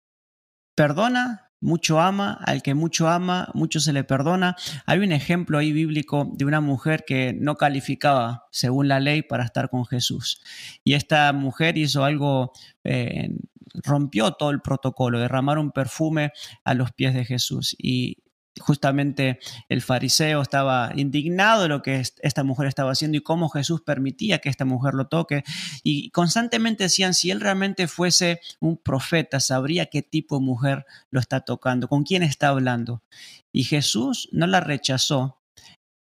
[0.75, 4.55] perdona, mucho ama, al que mucho ama, mucho se le perdona.
[4.85, 9.43] Hay un ejemplo ahí bíblico de una mujer que no calificaba según la ley para
[9.43, 10.41] estar con Jesús.
[10.83, 12.51] Y esta mujer hizo algo
[12.83, 13.29] eh,
[13.83, 16.31] rompió todo el protocolo, derramar un perfume
[16.63, 17.75] a los pies de Jesús.
[17.77, 18.17] Y
[18.59, 19.39] justamente
[19.69, 24.39] el fariseo estaba indignado de lo que esta mujer estaba haciendo y cómo Jesús permitía
[24.39, 25.43] que esta mujer lo toque.
[25.83, 31.19] Y constantemente decían, si él realmente fuese un profeta, sabría qué tipo de mujer lo
[31.19, 33.03] está tocando, con quién está hablando.
[33.51, 35.41] Y Jesús no la rechazó.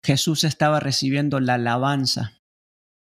[0.05, 2.33] Jesús estaba recibiendo la alabanza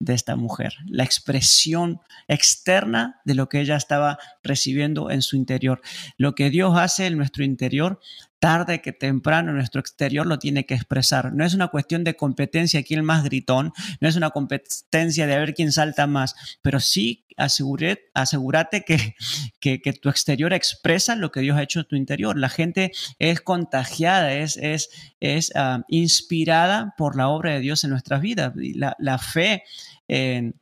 [0.01, 5.81] de esta mujer, la expresión externa de lo que ella estaba recibiendo en su interior.
[6.17, 7.99] Lo que Dios hace en nuestro interior
[8.41, 11.31] tarde que temprano nuestro exterior lo tiene que expresar.
[11.31, 15.53] No es una cuestión de competencia quién más gritón, no es una competencia de ver
[15.53, 19.15] quién salta más, pero sí asegure, asegúrate que,
[19.59, 22.35] que, tu exterior expresa lo que Dios ha hecho en tu interior.
[22.35, 27.91] La gente es contagiada, es, es, es ah, inspirada por la obra de Dios en
[27.91, 28.53] nuestras vidas.
[28.55, 29.63] La, la fe
[30.07, 30.60] en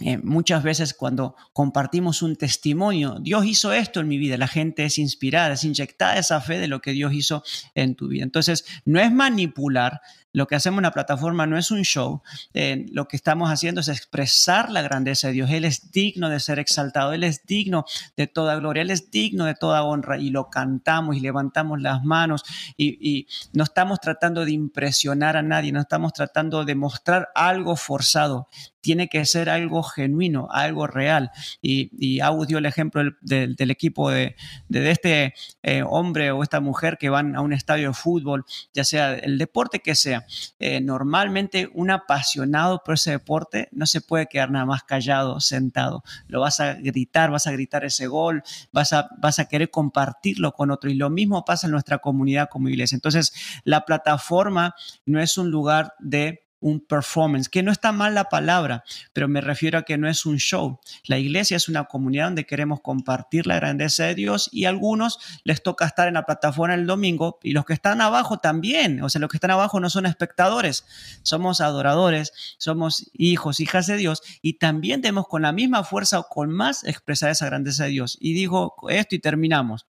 [0.00, 4.84] eh, muchas veces cuando compartimos un testimonio, Dios hizo esto en mi vida, la gente
[4.84, 7.42] es inspirada, es inyectada esa fe de lo que Dios hizo
[7.74, 8.22] en tu vida.
[8.22, 10.02] Entonces, no es manipular,
[10.36, 12.20] lo que hacemos en la plataforma no es un show,
[12.52, 15.50] eh, lo que estamos haciendo es expresar la grandeza de Dios.
[15.50, 17.86] Él es digno de ser exaltado, Él es digno
[18.18, 22.04] de toda gloria, Él es digno de toda honra y lo cantamos y levantamos las
[22.04, 22.42] manos
[22.76, 28.48] y, no estamos tratando de impresionar a nadie, no estamos tratando de mostrar algo forzado,
[28.82, 31.30] tiene que ser algo genuino, algo real.
[31.60, 34.36] Y, y dio el ejemplo del, equipo de,
[34.68, 38.44] este eh, hombre o esta mujer que van a un estadio de fútbol,
[38.74, 40.25] ya sea el deporte que sea.
[40.58, 46.02] Eh, normalmente un apasionado por ese deporte no se puede quedar nada más callado, sentado.
[46.28, 50.52] Lo vas a gritar, vas a gritar ese gol, vas a, vas a querer compartirlo
[50.52, 50.90] con otro.
[50.90, 52.96] Y lo mismo pasa en nuestra comunidad como iglesia.
[52.96, 53.32] Entonces,
[53.64, 58.82] la plataforma no es un lugar de un performance, que no está mal la palabra,
[59.12, 60.80] pero me refiero a que no es un show.
[61.04, 65.20] La iglesia es una comunidad donde queremos compartir la grandeza de Dios y a algunos
[65.44, 69.08] les toca estar en la plataforma el domingo y los que están abajo también, o
[69.08, 70.84] sea, los que están abajo no son espectadores,
[71.22, 76.24] somos adoradores, somos hijos, hijas de Dios y también tenemos con la misma fuerza o
[76.24, 78.18] con más expresar esa grandeza de Dios.
[78.20, 79.86] Y digo esto y terminamos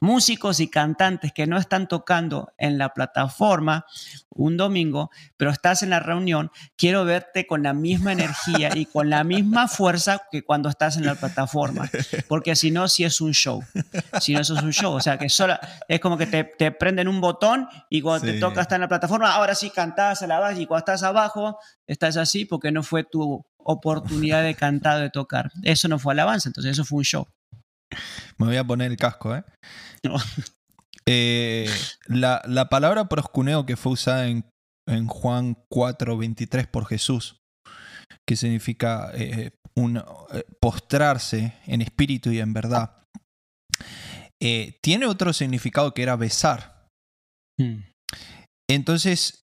[0.00, 3.86] músicos y cantantes que no están tocando en la plataforma
[4.30, 9.10] un domingo, pero estás en la reunión, quiero verte con la misma energía y con
[9.10, 11.90] la misma fuerza que cuando estás en la plataforma,
[12.28, 13.64] porque si no, si es un show,
[14.20, 17.20] si no, eso es un show, o sea, que es como que te, prenden un
[17.20, 20.80] botón y cuando te toca estar en la plataforma, ahora sí cantás, alabás y cuando
[20.80, 25.50] estás abajo, estás así porque no fue tu oportunidad de cantar, de tocar.
[25.62, 27.28] Eso no fue alabanza, entonces eso fue un show.
[28.38, 29.44] Me voy a poner el casco, ¿eh?
[31.06, 31.70] eh
[32.06, 34.44] la, palabra proscuneo que fue usada en,
[34.86, 37.40] en Juan 4:23 por Jesús,
[38.26, 42.94] que significa eh, un, eh, postrarse en espíritu y en verdad,
[44.80, 46.86] tiene otro significado que era besar.
[47.60, 47.82] Hmm.
[48.70, 49.47] Entonces,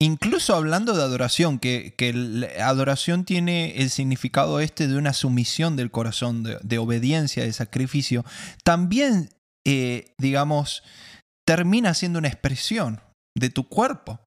[0.00, 5.90] Incluso hablando de adoración, que, la adoración tiene el significado este de una sumisión del
[5.90, 8.24] corazón, de, obediencia, de sacrificio,
[8.62, 9.30] también,
[9.66, 10.84] eh, digamos,
[11.44, 13.00] termina siendo una expresión
[13.36, 14.20] de tu cuerpo.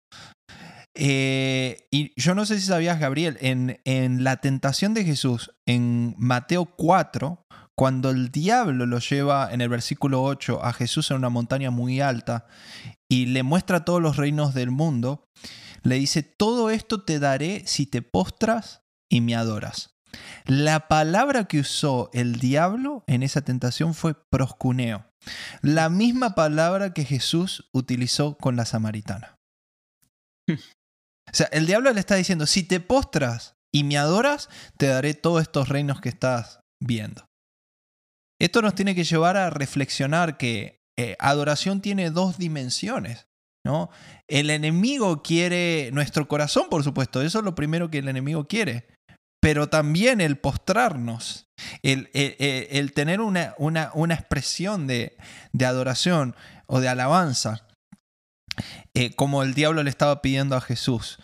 [0.96, 6.14] Eh, y yo no sé si sabías, Gabriel, en, en la tentación de Jesús, en
[6.16, 7.44] Mateo 4,
[7.78, 12.00] cuando el diablo lo lleva en el versículo 8 a Jesús en una montaña muy
[12.00, 12.44] alta
[13.08, 15.28] y le muestra todos los reinos del mundo,
[15.84, 19.94] le dice, todo esto te daré si te postras y me adoras.
[20.44, 25.06] La palabra que usó el diablo en esa tentación fue proscuneo,
[25.62, 29.36] la misma palabra que Jesús utilizó con la samaritana.
[30.50, 35.14] O sea, el diablo le está diciendo, si te postras y me adoras, te daré
[35.14, 37.27] todos estos reinos que estás viendo.
[38.40, 43.26] Esto nos tiene que llevar a reflexionar que eh, adoración tiene dos dimensiones.
[43.64, 43.90] ¿no?
[44.28, 48.88] El enemigo quiere nuestro corazón, por supuesto, eso es lo primero que el enemigo quiere,
[49.40, 51.48] pero también el postrarnos,
[51.82, 55.16] el, el, tener una, una, una expresión de,
[55.52, 56.34] de, adoración
[56.66, 57.66] o de alabanza,
[58.94, 61.18] eh, como el diablo le estaba pidiendo a Jesús.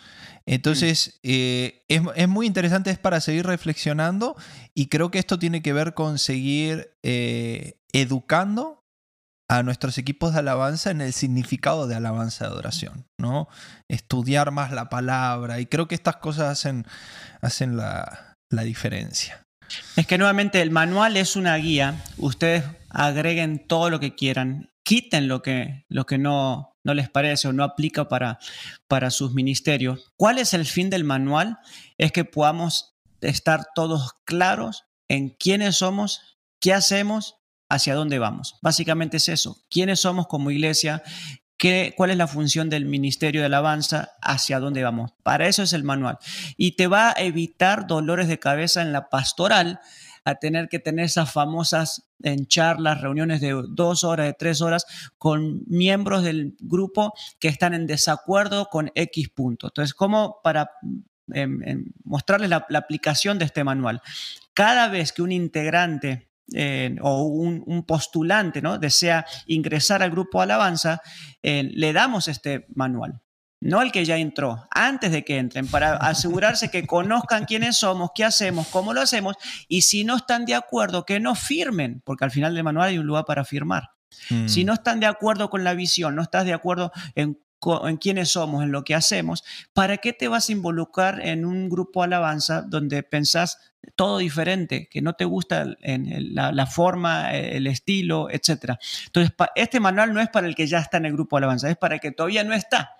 [0.47, 4.35] Entonces, eh, es, es, muy interesante, es para seguir reflexionando
[4.75, 8.85] y creo que esto tiene que ver con seguir eh, educando
[9.49, 13.47] a nuestros equipos de alabanza en el significado de alabanza de adoración, ¿no?
[13.89, 16.85] Estudiar más la palabra y creo que estas cosas hacen,
[17.41, 19.43] hacen la, diferencia.
[19.97, 25.27] Es que nuevamente el manual es una guía, ustedes agreguen todo lo que quieran, quiten
[25.27, 28.39] lo que, lo que no, no les parece o no aplica para,
[28.87, 30.13] para sus ministerios.
[30.15, 31.57] ¿Cuál es el fin del manual?
[31.97, 37.35] Es que podamos estar todos claros en quiénes somos ¿Qué hacemos?
[37.69, 38.57] ¿Hacia dónde vamos?
[38.63, 39.63] Básicamente es eso.
[39.69, 41.03] ¿Quiénes somos como iglesia?
[41.57, 44.13] ¿Qué, ¿Cuál es la función del Ministerio de Alabanza?
[44.19, 45.11] ¿Hacia dónde vamos?
[45.21, 46.17] Para eso es el manual.
[46.57, 49.79] Y te va a evitar dolores de cabeza en la pastoral
[50.25, 52.09] a tener que tener esas famosas
[52.47, 54.85] charlas, reuniones de dos horas, de tres horas,
[55.17, 59.67] con miembros del grupo que están en desacuerdo con X punto.
[59.67, 60.71] Entonces, ¿cómo para
[61.31, 64.01] em, em, mostrarles la, aplicación de este manual?
[64.53, 68.77] Cada vez que un integrante eh, o un, postulante ¿no?
[68.79, 71.01] desea ingresar al grupo Alabanza,
[71.43, 73.21] eh, le damos este manual
[73.61, 78.11] no el que ya entró, antes de que entren, para asegurarse que conozcan quiénes somos,
[78.13, 79.35] qué hacemos, cómo lo hacemos,
[79.67, 82.97] y si no están de acuerdo, que no firmen, porque al final del manual hay
[82.97, 83.89] un lugar para firmar.
[84.47, 84.67] Si mm.
[84.67, 87.37] no están de acuerdo con la visión, no estás de acuerdo en
[87.87, 91.69] en quiénes somos, en lo que hacemos, ¿para qué te vas a involucrar en un
[91.69, 93.57] grupo alabanza donde pensás
[93.95, 98.79] todo diferente, que no te gusta la, forma, el estilo, etcétera?
[99.07, 101.77] Entonces, este manual no es para el que ya está en el grupo alabanza, es
[101.77, 102.95] para el que todavía no está.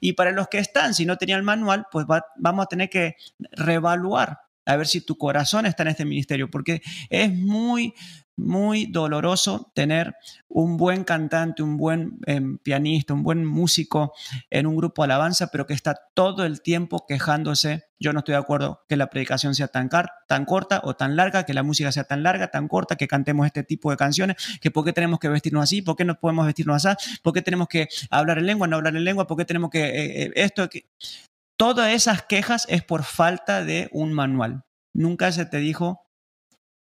[0.00, 2.06] Y para los que están, si no tenían el manual, pues
[2.36, 3.16] vamos a tener que
[3.52, 7.94] reevaluar a ver si tu corazón está en este ministerio, porque es muy
[8.40, 10.14] muy doloroso tener
[10.48, 14.12] un buen cantante, un buen em, pianista, un buen músico
[14.48, 17.84] en un grupo de alabanza, pero que está todo el tiempo quejándose.
[18.00, 19.88] Yo no estoy de acuerdo que la predicación sea tan,
[20.26, 23.46] tan corta o tan larga, que la música sea tan larga, tan corta, que cantemos
[23.46, 26.46] este tipo de canciones, que por qué tenemos que vestirnos así, por qué no podemos
[26.46, 29.44] vestirnos así, por qué tenemos que hablar en lengua, no hablar en lengua, por qué
[29.44, 30.86] tenemos que eh, eh, esto, que...
[31.60, 34.64] Todas esas quejas es por falta de un manual.
[34.94, 36.00] Nunca se te dijo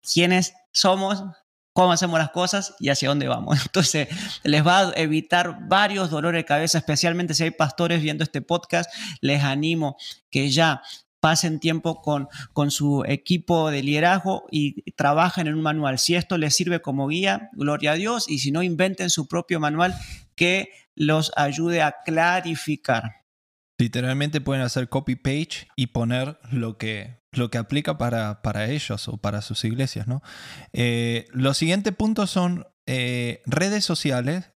[0.03, 1.23] quiénes somos,
[1.73, 3.61] cómo hacemos las cosas y hacia dónde vamos.
[3.67, 4.09] Entonces,
[4.43, 8.93] les va a evitar varios dolores de cabeza, especialmente si hay pastores viendo este podcast.
[9.21, 9.97] Les animo
[10.31, 10.83] que ya
[11.21, 16.01] pasen tiempo con, con su equipo de liderazgo y trabajen en un manual.
[16.01, 19.61] Si esto les sirve como guía, gloria a Dios, y si no, inventen su propio
[19.61, 19.95] manual
[20.35, 23.26] que los ayude a clarificar.
[23.79, 29.09] Literalmente pueden hacer copy page y poner lo que, lo que aplica para, para ellos
[29.09, 30.07] o para sus iglesias.
[30.07, 30.23] ¿no?
[30.73, 34.51] Eh, los siguientes puntos son eh, redes sociales,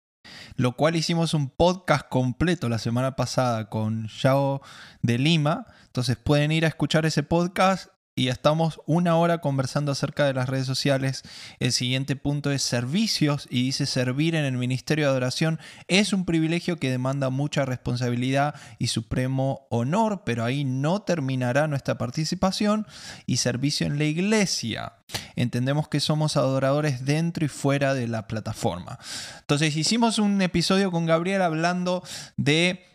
[0.56, 4.62] lo cual hicimos un podcast completo la semana pasada con Yao
[5.02, 5.66] de Lima.
[5.86, 7.88] Entonces pueden ir a escuchar ese podcast
[8.20, 11.22] y estamos una hora conversando acerca de las redes sociales.
[11.58, 16.26] El siguiente punto es servicios y dice servir en el ministerio de adoración es un
[16.26, 22.86] privilegio que demanda mucha responsabilidad y supremo honor, pero ahí no terminará nuestra participación
[23.24, 24.92] y servicio en la iglesia.
[25.34, 28.98] Entendemos que somos adoradores dentro y fuera de la plataforma.
[29.38, 32.02] Entonces hicimos un episodio con Gabriel hablando
[32.36, 32.89] de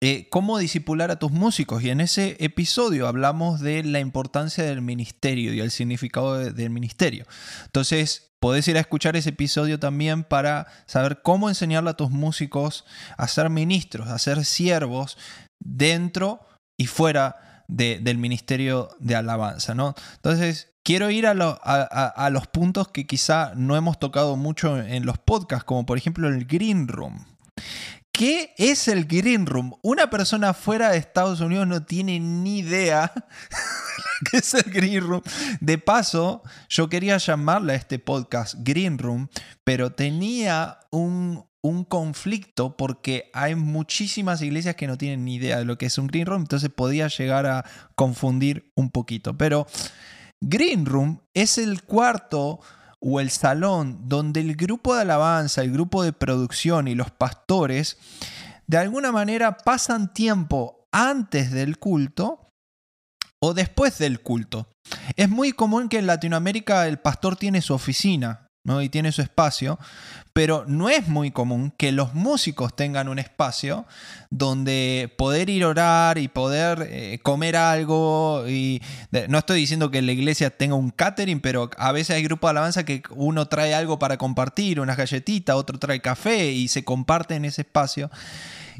[0.00, 1.82] eh, cómo disipular a tus músicos.
[1.82, 7.26] Y en ese episodio hablamos de la importancia del ministerio y el significado del ministerio.
[7.64, 12.84] Entonces, podés ir a escuchar ese episodio también para saber cómo enseñarle a tus músicos
[13.16, 15.18] a ser ministros, a ser siervos
[15.58, 19.74] dentro y fuera del ministerio de alabanza.
[19.74, 19.94] ¿no?
[20.14, 25.18] Entonces, quiero ir a, a, los puntos que quizá no hemos tocado mucho en los
[25.18, 27.26] podcasts, como por ejemplo el Green Room.
[28.18, 29.74] ¿Qué es el Green Room?
[29.80, 33.12] Una persona fuera de Estados Unidos no tiene ni idea
[34.28, 35.22] qué es el Green Room.
[35.60, 39.28] De paso, yo quería llamarle a este podcast Green Room,
[39.62, 45.64] pero tenía un, un conflicto porque hay muchísimas iglesias que no tienen ni idea de
[45.64, 49.38] lo que es un Green Room, entonces podía llegar a confundir un poquito.
[49.38, 49.68] Pero
[50.40, 52.58] Green Room es el cuarto
[53.00, 57.96] o el salón donde el grupo de alabanza, el grupo de producción y los pastores
[58.66, 62.48] de alguna manera pasan tiempo antes del culto
[63.40, 64.68] o después del culto.
[65.16, 68.48] Es muy común que en Latinoamérica el pastor tiene su oficina,
[68.82, 69.78] y tiene su espacio,
[70.38, 73.86] pero no es muy común que los músicos tengan un espacio
[74.30, 78.44] donde poder ir a orar y poder eh, comer algo.
[78.46, 78.80] Y
[79.28, 82.50] no estoy diciendo que la iglesia tenga un catering, pero a veces hay grupos de
[82.52, 87.34] alabanza que uno trae algo para compartir, unas galletitas, otro trae café y se comparte
[87.34, 88.08] en ese espacio.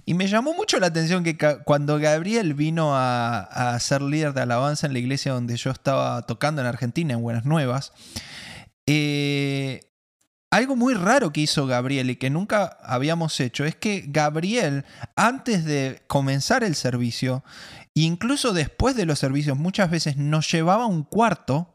[0.06, 4.42] Y me llamó mucho la atención que cuando Gabriel vino a, a ser líder de
[4.42, 7.92] alabanza en la iglesia donde yo estaba tocando en Argentina, en Buenas Nuevas,
[8.90, 9.87] eh,
[10.50, 14.84] algo muy raro que hizo Gabriel y que nunca habíamos hecho es que Gabriel,
[15.14, 17.44] antes de comenzar el servicio,
[17.94, 21.74] incluso después de los servicios, muchas veces nos llevaba a un cuarto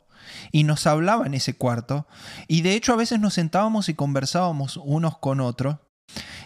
[0.52, 2.08] y nos hablaba en ese cuarto.
[2.48, 5.78] Y de hecho a veces nos sentábamos y conversábamos unos con otros.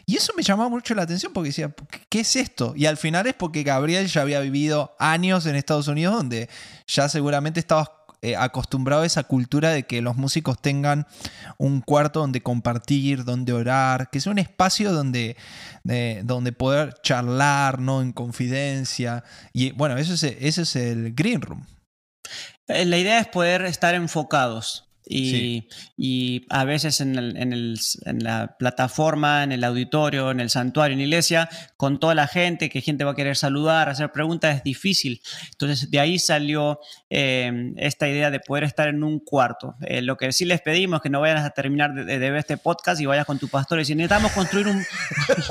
[0.06, 1.74] Y eso me llamaba mucho la atención porque decía,
[2.10, 2.74] ¿qué es esto?
[2.76, 6.50] Y al final es porque Gabriel ya había vivido años en Estados Unidos donde
[6.88, 7.97] ya seguramente estaba
[8.32, 11.08] eh, acostumbrados a esa cultura de que los músicos tengan
[11.58, 15.38] un cuarto donde compartir, donde orar, que sea un espacio donde,
[16.24, 18.02] donde poder charlar, ¿no?
[18.02, 19.24] En confidencia.
[19.54, 21.66] Y bueno, eso es, ese es el green room.
[22.68, 24.87] Eh, la idea es poder estar enfocados.
[25.10, 31.06] Y, a veces en, en, la plataforma, en el auditorio, en el santuario, en la
[31.06, 35.22] iglesia, con toda la gente, que gente va a querer saludar, hacer preguntas, es difícil.
[35.52, 36.80] Entonces de ahí salió
[37.10, 39.76] eh, esta idea de poder estar en un cuarto.
[39.82, 42.58] Eh, lo que sí les pedimos es que no vayas a terminar de, ver este
[42.58, 44.84] podcast y vayas con tu pastor y decir, necesitamos construir un,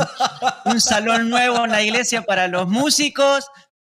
[0.65, 3.47] un salón nuevo en la iglesia para los músicos,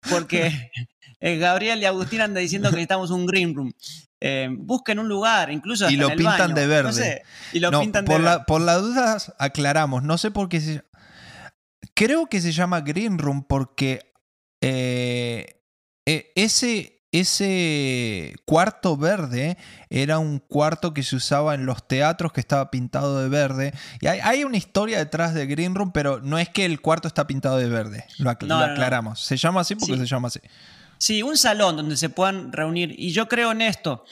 [0.10, 0.72] porque
[1.20, 3.74] eh, Gabriel y Agustín andan diciendo que necesitamos un green room.
[4.22, 7.24] Eh, busquen un lugar, incluso y lo pintan de verde.
[7.54, 10.84] y lo pintan por la, Por las dudas aclaramos, no sé por qué se
[11.94, 14.14] Creo que se llama Green Room porque
[14.62, 15.62] eh,
[16.06, 19.58] ese, ese cuarto verde
[19.90, 23.74] era un cuarto que se usaba en los teatros que estaba pintado de verde.
[24.02, 27.28] Y hay, una historia detrás de Green Room, pero no es que el cuarto está
[27.28, 28.06] pintado de verde.
[28.18, 29.22] Lo, aclaramos.
[29.22, 30.40] Se llama así porque se llama así.
[31.00, 32.94] Sí, un salón donde se puedan reunir.
[32.98, 34.04] Y yo creo en esto,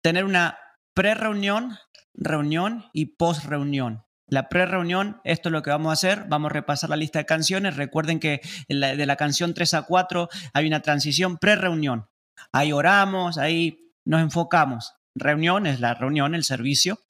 [0.00, 0.56] tener una
[0.94, 1.76] pre-reunión,
[2.14, 4.04] reunión y post-reunión.
[4.28, 7.26] La pre-reunión, esto es lo que vamos a hacer, vamos a repasar la lista de
[7.26, 7.76] canciones.
[7.76, 12.08] Recuerden que de la canción 3 a 4 hay una transición pre-reunión.
[12.52, 14.94] Ahí oramos, ahí nos enfocamos.
[15.16, 17.00] Reunión es la reunión, el servicio.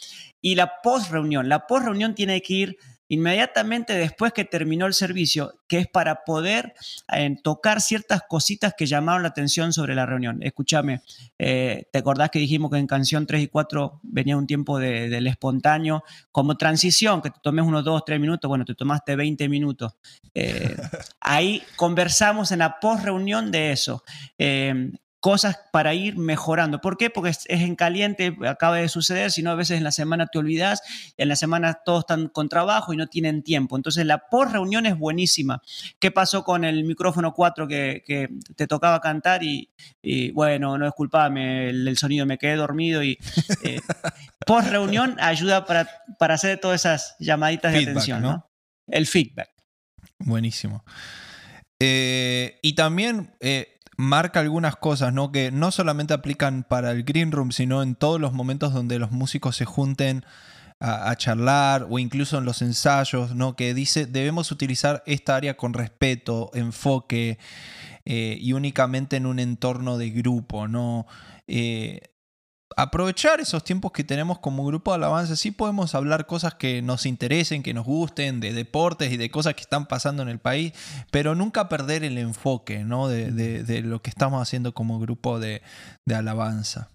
[0.40, 2.76] Y la post-reunión, la post-reunión tiene que ir
[3.09, 6.74] inmediatamente después que terminó el servicio, que es para poder
[7.12, 10.42] eh, tocar ciertas cositas que llamaron la atención sobre la reunión.
[10.42, 11.02] Escúchame,
[11.38, 15.26] eh, ¿te acordás que dijimos que en canción 3 y 4 venía un tiempo del
[15.26, 18.48] espontáneo como transición, que te tomes unos 2, 3 minutos?
[18.48, 19.94] Bueno, te tomaste 20 minutos.
[20.34, 20.76] Eh,
[21.20, 24.04] ahí conversamos en la post reunión de eso
[25.20, 26.80] cosas para ir mejorando.
[26.80, 27.10] ¿Por qué?
[27.10, 30.38] Porque es, en caliente, acaba de suceder, si no a veces en la semana te
[30.38, 30.82] olvidas,
[31.16, 33.76] en la semana todos están con trabajo y no tienen tiempo.
[33.76, 35.62] Entonces la post reunión es buenísima.
[35.98, 39.70] ¿Qué pasó con el micrófono 4 que, te tocaba cantar y,
[40.32, 43.18] bueno, no el, el, sonido me quedé dormido y
[43.64, 43.80] eh,
[44.46, 45.88] post reunión ayuda para,
[46.18, 48.50] para hacer todas esas llamaditas de atención, ¿no?
[48.86, 49.50] El feedback.
[50.18, 50.84] Buenísimo.
[51.80, 55.32] Eh, y también eh, marca algunas cosas, ¿no?
[55.32, 59.11] Que no solamente aplican para el green room, sino en todos los momentos donde los
[59.11, 60.24] músicos se junten
[60.80, 63.57] a, charlar o incluso en los ensayos, ¿no?
[63.57, 67.38] Que dice, debemos utilizar esta área con respeto, enfoque
[68.05, 71.07] eh, y únicamente en un entorno de grupo, ¿no?
[71.49, 72.01] Eh,
[72.78, 75.34] aprovechar esos tiempos que tenemos como grupo de alabanza.
[75.34, 79.54] Sí podemos hablar cosas que nos interesen, que nos gusten, de deportes y de cosas
[79.54, 80.72] que están pasando en el país,
[81.10, 83.08] pero nunca perder el enfoque ¿no?
[83.08, 85.60] de, lo que estamos haciendo como grupo de,
[86.06, 86.88] de alabanza.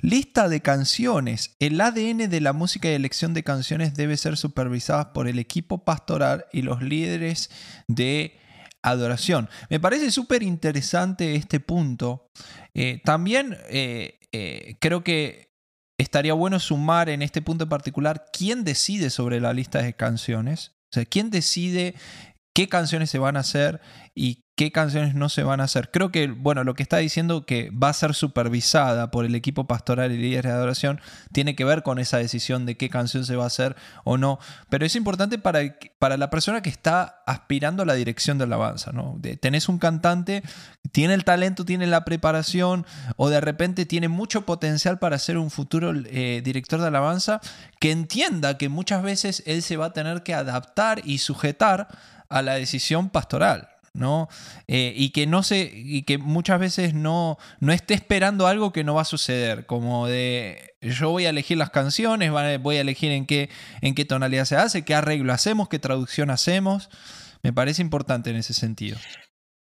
[0.00, 1.54] Lista de canciones.
[1.60, 5.84] El ADN de la música y elección de canciones debe ser supervisada por el equipo
[5.84, 7.48] pastoral y los líderes
[7.86, 8.40] de
[8.82, 9.48] adoración.
[9.70, 12.26] Me parece súper interesante este punto.
[12.74, 15.48] Eh, también eh, eh, creo que
[15.98, 20.72] estaría bueno sumar en este punto en particular quién decide sobre la lista de canciones.
[20.90, 21.94] O sea, quién decide
[22.54, 23.80] qué canciones se van a hacer
[24.14, 25.88] y qué canciones no se van a hacer.
[25.92, 29.68] Creo que, bueno, lo que está diciendo que va a ser supervisada por el equipo
[29.68, 31.00] pastoral y líderes de adoración
[31.30, 34.40] tiene que ver con esa decisión de qué canción se va a hacer o no.
[34.68, 35.60] Pero es importante para,
[36.00, 39.20] para la persona que está aspirando a la dirección de alabanza, ¿no?
[39.40, 40.42] tenés un cantante,
[40.90, 42.84] tiene el talento, tiene la preparación
[43.14, 47.40] o de repente tiene mucho potencial para ser un futuro eh, director de alabanza,
[47.78, 51.86] que entienda que muchas veces él se va a tener que adaptar y sujetar
[52.28, 53.77] a la decisión pastoral.
[53.98, 54.28] ¿No?
[54.66, 58.84] Eh, y que no se, y que muchas veces no, no esté esperando algo que
[58.84, 63.10] no va a suceder, como de yo voy a elegir las canciones, voy a elegir
[63.10, 66.88] en qué, en qué tonalidad se hace, qué arreglo hacemos, qué traducción hacemos.
[67.42, 68.96] Me parece importante en ese sentido.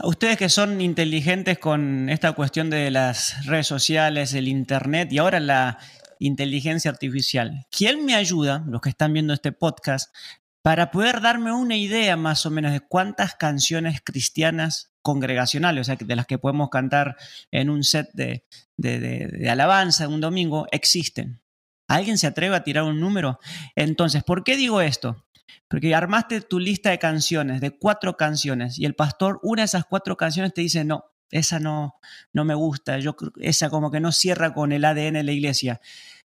[0.02, 5.38] Ustedes que son inteligentes con esta cuestión de las redes sociales, el Internet y ahora
[5.38, 5.78] la
[6.18, 10.14] inteligencia artificial, ¿quién me ayuda, los que están viendo este podcast,
[10.62, 15.96] para poder darme una idea más o menos de cuántas canciones cristianas congregacionales, o sea,
[15.96, 17.16] de las que podemos cantar
[17.50, 18.44] en un set de,
[18.76, 21.40] de, alabanza un domingo, existen.
[21.88, 23.40] ¿Alguien se atreve a tirar un número?
[23.74, 25.26] Entonces, ¿por qué digo esto?
[25.68, 29.84] Porque armaste tu lista de canciones, de cuatro canciones, y el pastor, una de esas
[29.84, 31.96] cuatro canciones te dice, no, esa no,
[32.32, 35.80] no me gusta, yo, esa como que no cierra con el ADN de la iglesia.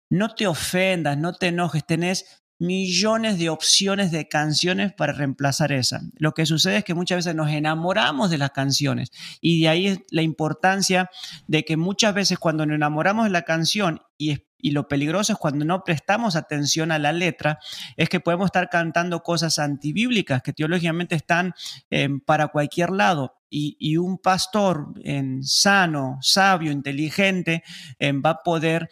[0.09, 6.02] No te ofendas, no te enojes, tenés millones de opciones de canciones para reemplazar esa.
[6.16, 9.86] Lo que sucede es que muchas veces nos enamoramos de las canciones y de ahí
[9.88, 11.11] es la importancia
[11.48, 15.38] de que muchas veces cuando nos enamoramos de la canción y y lo peligroso es
[15.38, 17.58] cuando no prestamos atención a la letra,
[17.96, 21.54] es que podemos estar cantando cosas antibíblicas que teológicamente están
[21.90, 23.36] em, para cualquier lado.
[23.52, 27.64] Y, un pastor en sano, sabio, inteligente,
[27.98, 28.88] em, va a poder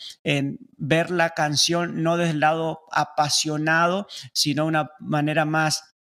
[0.77, 5.98] ver la canción no desde el lado apasionado, sino una manera más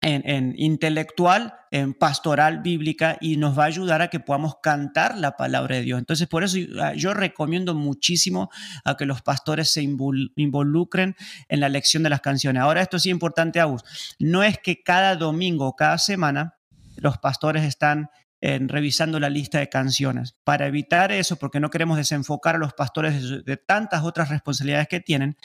[0.00, 5.36] en, intelectual, en pastoral bíblica y nos va a ayudar a que podamos cantar la
[5.36, 5.98] palabra de Dios.
[5.98, 8.50] Entonces, por eso ah, yo recomiendo muchísimo
[8.84, 11.16] a que los pastores se involucren
[11.48, 12.62] en la lección de las canciones.
[12.62, 13.82] Ahora, esto es importante, Agus,
[14.18, 16.54] no es que cada domingo o cada semana
[16.96, 20.36] los pastores están revisando la lista de canciones.
[20.44, 25.00] Para evitar eso, porque no queremos desenfocar a los pastores de, tantas otras responsabilidades que
[25.00, 25.36] tienen,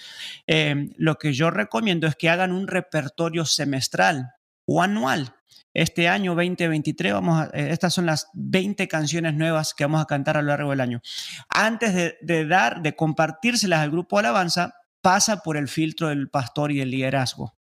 [0.45, 4.33] eh, lo que yo recomiendo es que hagan un repertorio semestral
[4.65, 5.35] o anual.
[5.73, 10.05] Este año 2023 vamos a, eh, estas son las 20 canciones nuevas que vamos a
[10.05, 11.01] cantar a lo largo del año.
[11.49, 16.71] Antes de, de dar, de compartírselas al grupo Alabanza, pasa por el filtro del pastor
[16.71, 17.53] y del liderazgo.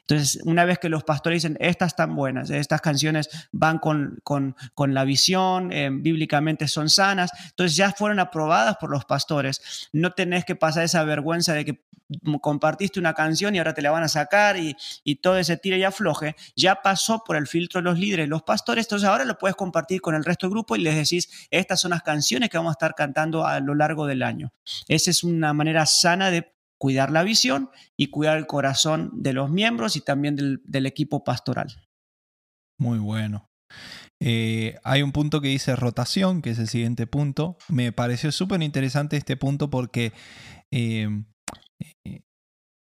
[0.00, 4.56] Entonces, una vez que los pastores dicen, estas están buenas, estas canciones van con, con,
[4.74, 9.90] con la visión, eh, bíblicamente son sanas, entonces ya fueron aprobadas por los pastores.
[9.92, 11.84] No tenés que pasar esa vergüenza de que
[12.40, 14.74] compartiste una canción y ahora te la van a sacar y,
[15.04, 18.44] y todo ese tire y afloje, ya pasó por el filtro de los líderes, los
[18.44, 21.80] pastores, entonces ahora lo puedes compartir con el resto del grupo y les decís, estas
[21.80, 24.54] son las canciones que vamos a estar cantando a lo largo del año.
[24.88, 29.50] Esa es una manera sana de cuidar la visión y cuidar el corazón de los
[29.50, 31.68] miembros y también del, equipo pastoral.
[32.78, 33.50] Muy bueno.
[34.20, 37.58] Eh, hay un punto que dice rotación, que es el siguiente punto.
[37.68, 40.12] Me pareció súper interesante este punto porque
[40.70, 41.08] eh,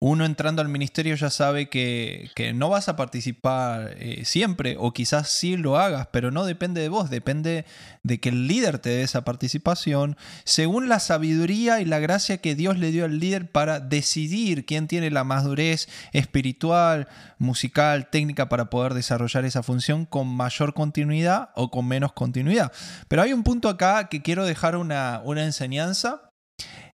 [0.00, 5.28] uno entrando al ministerio ya sabe que, no vas a participar eh, siempre, o quizás
[5.28, 7.64] sí lo hagas, pero no depende de vos, depende
[8.04, 12.54] de que el líder te dé esa participación, según la sabiduría y la gracia que
[12.54, 18.70] Dios le dio al líder para decidir quién tiene la madurez espiritual, musical, técnica para
[18.70, 22.72] poder desarrollar esa función con mayor continuidad o con menos continuidad.
[23.08, 26.30] Pero hay un punto acá que quiero dejar una, una enseñanza,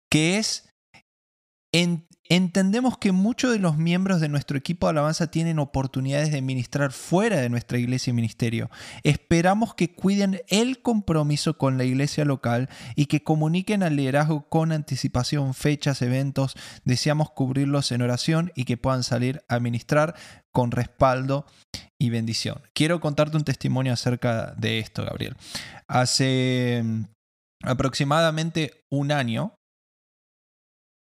[0.09, 0.69] que es
[1.71, 6.41] en, Entendemos que muchos de los miembros de nuestro equipo de alabanza tienen oportunidades de
[6.41, 8.71] ministrar fuera de nuestra iglesia y ministerio.
[9.03, 14.71] Esperamos que cuiden el compromiso con la iglesia local y que comuniquen al liderazgo con
[14.71, 16.55] anticipación fechas, eventos.
[16.83, 20.15] Deseamos cubrirlos en oración y que puedan salir a ministrar
[20.51, 21.45] con respaldo
[21.99, 22.61] y bendición.
[22.73, 25.35] Quiero contarte un testimonio acerca de esto, Gabriel.
[25.87, 27.03] Hace mm,
[27.65, 29.53] aproximadamente un año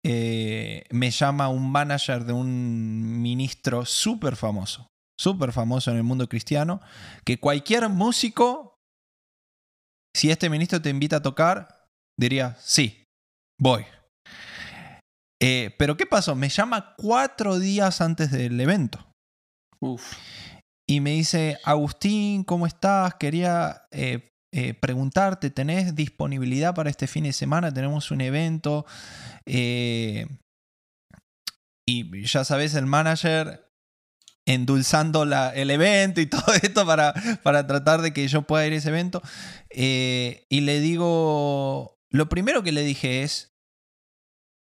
[0.07, 4.85] eh, me llama un manager de un ministro súper famoso,
[5.19, 6.79] súper famoso en el mundo cristiano,
[7.25, 8.75] que cualquier músico,
[10.15, 11.87] si este ministro te invita a tocar,
[12.19, 13.03] diría, sí,
[13.59, 13.83] voy.
[15.41, 16.35] Eh, pero ¿qué pasó?
[16.35, 19.11] Me llama cuatro días antes del evento.
[20.87, 23.15] Y me dice, Agustín, ¿cómo estás?
[23.15, 24.29] Quería eh,
[24.79, 27.73] preguntarte, ¿tenés disponibilidad para este fin de semana?
[27.73, 28.85] Tenemos un evento.
[29.45, 30.27] Eh,
[31.87, 33.65] y ya sabes, el manager
[34.47, 38.77] endulzando el evento y todo esto para, para, tratar de que yo pueda ir a
[38.77, 39.21] ese evento.
[39.69, 43.53] Eh, y le digo, lo primero que le dije es,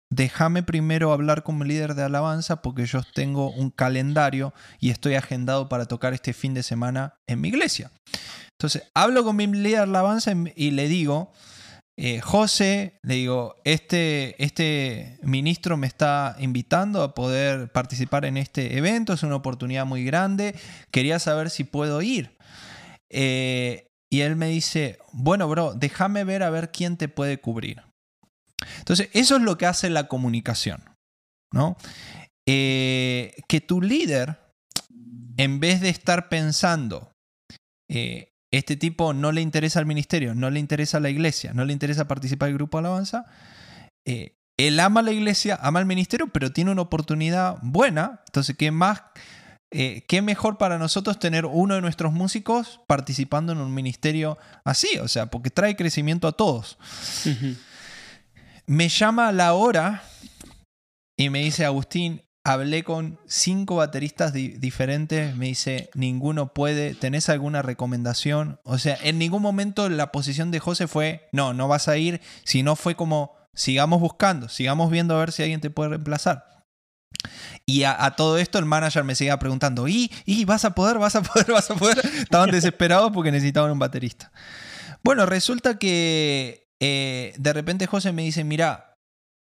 [0.09, 5.15] déjame primero hablar con mi líder de alabanza porque yo tengo un calendario y estoy
[5.15, 7.91] agendado para tocar este fin de semana en mi iglesia.
[8.57, 11.31] Entonces, hablo con mi líder de alabanza y le digo,
[11.99, 18.77] eh, José, le digo, este, este ministro me está invitando a poder participar en este
[18.77, 20.55] evento, es una oportunidad muy grande,
[20.91, 22.37] quería saber si puedo ir.
[23.09, 27.83] Eh, y él me dice, bueno, bro, déjame ver a ver quién te puede cubrir.
[28.77, 30.83] Entonces, eso es lo que hace la comunicación,
[31.51, 31.77] ¿no?
[32.47, 34.39] Eh, que tu líder,
[35.37, 37.11] en vez de estar pensando,
[38.51, 41.73] este tipo no le interesa al ministerio, no le interesa a la iglesia, no le
[41.73, 43.25] interesa participar del grupo de alabanza.
[44.05, 48.21] Eh, él ama la iglesia, ama el ministerio, pero tiene una oportunidad buena.
[48.27, 49.03] Entonces, ¿qué más?
[49.69, 54.97] Eh, ¿Qué mejor para nosotros tener uno de nuestros músicos participando en un ministerio así?
[54.99, 56.77] O sea, porque trae crecimiento a todos.
[58.65, 60.03] Me llama a la hora
[61.17, 67.61] y me dice, Agustín, hablé con cinco bateristas diferentes, me dice, ninguno puede, ¿tenés alguna
[67.61, 68.61] recomendación?
[68.63, 72.21] O sea, en ningún momento la posición de José fue, no, no vas a ir,
[72.45, 76.63] sino fue como, sigamos buscando, sigamos viendo a ver si alguien te puede reemplazar.
[77.65, 81.17] Y a, todo esto el manager me seguía preguntando, ¿y, ¿y vas a poder, vas
[81.17, 81.99] a poder, vas a poder?
[82.17, 84.31] Estaban desesperados porque necesitaban un baterista.
[85.03, 88.93] Bueno, resulta que eh, de repente José me dice, mira,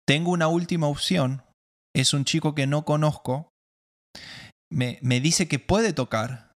[0.07, 1.43] tengo una última opción,
[1.95, 3.51] es un chico que no conozco,
[4.71, 6.53] me, me dice que puede tocar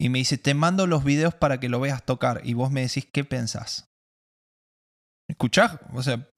[0.00, 2.82] y me dice, te mando los videos para que lo veas tocar y vos me
[2.82, 3.88] decís qué pensás.
[5.28, 5.78] ¿Escuchás?
[5.92, 6.28] O sea,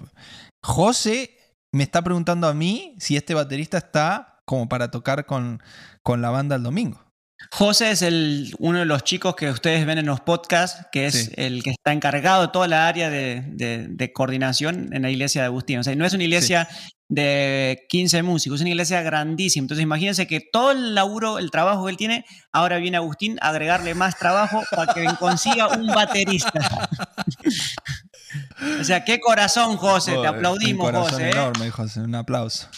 [0.64, 1.38] José
[1.72, 5.62] me está preguntando a mí si este baterista está como para tocar con,
[6.02, 7.10] con la banda el domingo.
[7.52, 11.32] José es el, uno de los chicos que ustedes ven en los podcasts, que es
[11.36, 15.78] el que está encargado de toda la área de, coordinación en la iglesia de Agustín.
[15.78, 16.68] O sea, no es una iglesia
[17.10, 19.64] de 15 músicos, una iglesia grandísima.
[19.64, 23.48] Entonces imagínense que todo el laburo, el trabajo que él tiene, ahora viene Agustín a
[23.48, 26.88] agregarle más trabajo para que consiga un baterista.
[28.80, 31.28] o sea, qué corazón, José, te aplaudimos, un corazón José.
[31.28, 31.30] ¿eh?
[31.32, 32.68] enorme, José, un aplauso.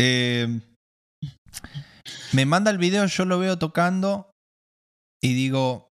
[0.00, 0.60] Eh,
[2.32, 4.30] me manda el video, yo lo veo tocando
[5.22, 5.90] y digo,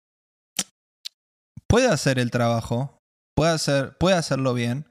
[1.68, 2.98] puede hacer el trabajo,
[3.36, 4.90] puede, hacer, puede hacerlo bien,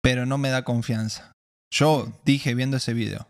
[0.00, 1.33] pero no me da confianza.
[1.74, 3.28] Yo dije viendo ese video.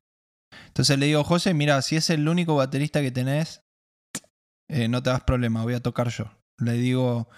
[0.66, 3.62] Entonces le digo, José, mira, si es el único baterista que tenés,
[4.68, 6.30] eh, no te das problema, voy a tocar yo.
[6.58, 7.28] Le digo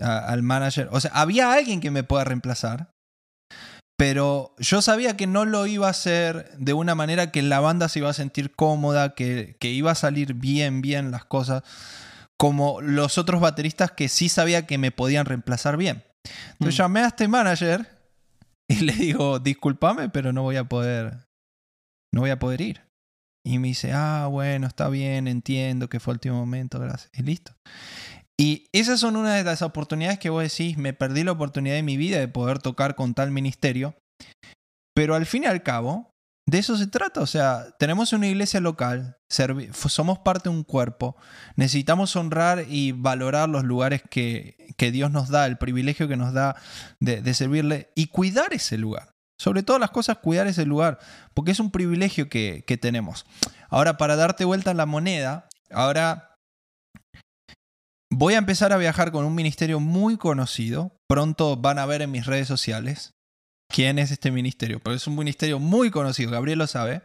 [0.00, 2.90] al manager, o sea, había alguien que me pueda reemplazar,
[3.96, 7.88] pero yo sabía que no lo iba a hacer de una manera que la banda
[7.88, 11.62] se iba a sentir cómoda, que, que iba a salir bien, bien las cosas,
[12.36, 16.04] como los otros bateristas que sí sabía que me podían reemplazar bien.
[16.52, 16.82] Entonces mm.
[16.82, 17.95] llamé a este manager
[18.68, 21.26] y le digo, discúlpame, pero no voy a poder,
[22.12, 22.82] no voy a poder ir.
[23.44, 27.10] Y me dice, ah, bueno, está bien, entiendo que fue el último momento, gracias.
[27.14, 27.52] Y listo.
[28.38, 31.84] Y esas son una de las oportunidades que vos decís, me perdí la oportunidad de
[31.84, 33.94] mi vida de poder tocar con tal ministerio.
[34.94, 36.15] Pero al fin y al cabo,
[36.46, 37.20] de eso se trata.
[37.20, 41.16] O sea, tenemos una iglesia local, somos parte de un cuerpo,
[41.56, 46.32] necesitamos honrar y valorar los lugares que, que Dios nos da, el privilegio que nos
[46.32, 46.56] da
[47.00, 49.10] de, servirle y cuidar ese lugar.
[49.38, 50.98] Sobre todas las cosas, cuidar ese lugar,
[51.34, 53.26] porque es un privilegio que, que tenemos.
[53.68, 56.36] Ahora, para darte vuelta en la moneda, ahora
[58.10, 60.96] voy a empezar a viajar con un ministerio muy conocido.
[61.06, 63.15] Pronto van a ver en mis redes sociales
[63.68, 67.02] quién es este ministerio, pero es un ministerio muy conocido, Gabriel lo sabe.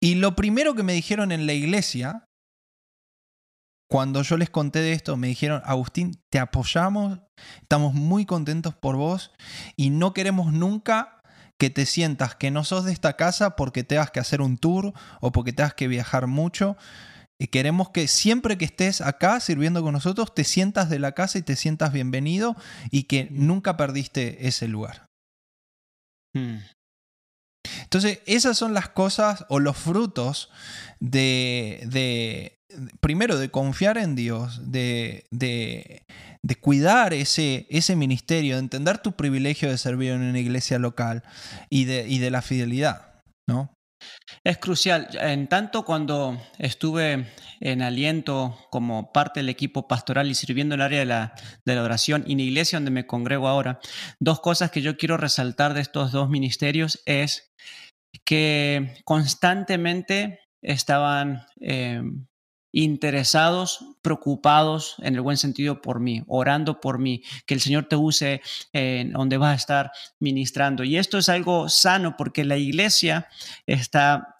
[0.00, 2.26] Y lo primero que me dijeron en la iglesia,
[3.88, 7.20] cuando yo les conté de esto, me dijeron, Agustín, te apoyamos,
[7.62, 9.32] estamos muy contentos por vos
[9.76, 11.22] y no queremos nunca
[11.58, 14.92] que te sientas que no sos de esta casa porque tengas que hacer un tour
[15.20, 16.76] o porque tengas que viajar mucho.
[17.38, 21.38] Y queremos que siempre que estés acá sirviendo con nosotros, te sientas de la casa
[21.38, 22.56] y te sientas bienvenido
[22.90, 25.05] y que nunca perdiste ese lugar.
[26.36, 26.58] Hmm.
[27.82, 30.50] Entonces, esas son las cosas o los frutos
[31.00, 32.58] de, de
[33.00, 36.02] primero, de confiar en Dios, de, de,
[36.42, 41.22] de, cuidar ese, ese ministerio, de entender tu privilegio de servir en una iglesia local
[41.70, 43.75] y de, y de la fidelidad, ¿no?
[44.44, 45.08] Es crucial.
[45.12, 47.26] En tanto cuando estuve
[47.60, 51.34] en aliento como parte del equipo pastoral y sirviendo en el área de la,
[51.64, 53.80] de la oración y en la iglesia donde me congrego ahora,
[54.20, 57.52] dos cosas que yo quiero resaltar de estos dos ministerios es
[58.24, 62.02] que constantemente estaban eh,
[62.76, 67.96] interesados, preocupados en el buen sentido por mí, orando por mí, que el Señor te
[67.96, 68.42] use
[68.74, 70.84] en donde vas a estar ministrando.
[70.84, 73.28] Y esto es algo sano porque la iglesia
[73.66, 74.36] está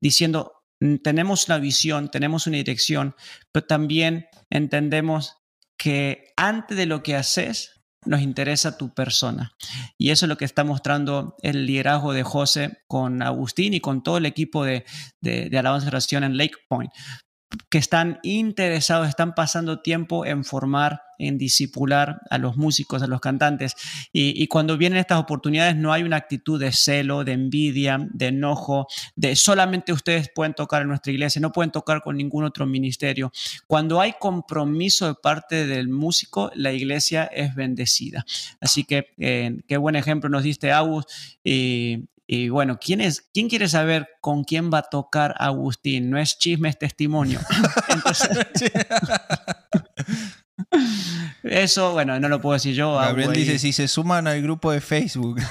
[0.00, 3.16] diciendo, mm, tenemos una visión, tenemos una dirección,
[3.50, 5.38] pero también entendemos
[5.76, 9.52] que antes de lo que haces, nos interesa tu persona.
[9.96, 14.02] Y eso es lo que está mostrando el liderazgo de José con Agustín y con
[14.02, 14.84] todo el equipo de,
[15.20, 16.90] de, de alabanza y oración en Lake Point
[17.68, 23.20] que están interesados, están pasando tiempo en formar, en disipular a los músicos, a los
[23.20, 23.74] cantantes.
[24.12, 28.88] Y, cuando vienen estas oportunidades no hay una actitud de celo, de envidia, de enojo,
[29.16, 33.32] de solamente ustedes pueden tocar en nuestra iglesia, no pueden tocar con ningún otro ministerio.
[33.66, 38.24] Cuando hay compromiso de parte del músico, la iglesia es bendecida.
[38.60, 41.06] Así que eh, qué buen ejemplo nos diste, Agus.
[41.44, 46.08] Y, y bueno, ¿quién, es, ¿quién quiere saber con quién va a tocar Agustín?
[46.08, 47.38] No es chisme, es testimonio.
[51.42, 52.94] eso, bueno, no lo puedo decir yo.
[52.94, 55.42] Gabriel dice, si se suman al grupo de Facebook.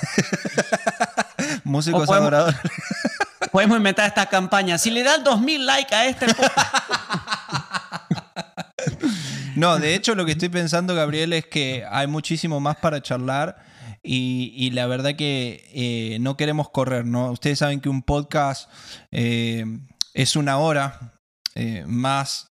[1.64, 2.58] Músicos adoradores.
[3.52, 4.80] podemos inventar esta campaña.
[4.80, 6.26] Si le dan 2000 likes a este...
[9.56, 13.70] no, de hecho lo que estoy pensando, Gabriel, es que hay muchísimo más para charlar
[14.04, 17.32] y, la verdad que eh, no queremos correr, ¿no?
[17.32, 18.70] Ustedes saben que un podcast
[19.12, 19.66] eh,
[20.14, 21.20] es una hora
[21.86, 22.52] más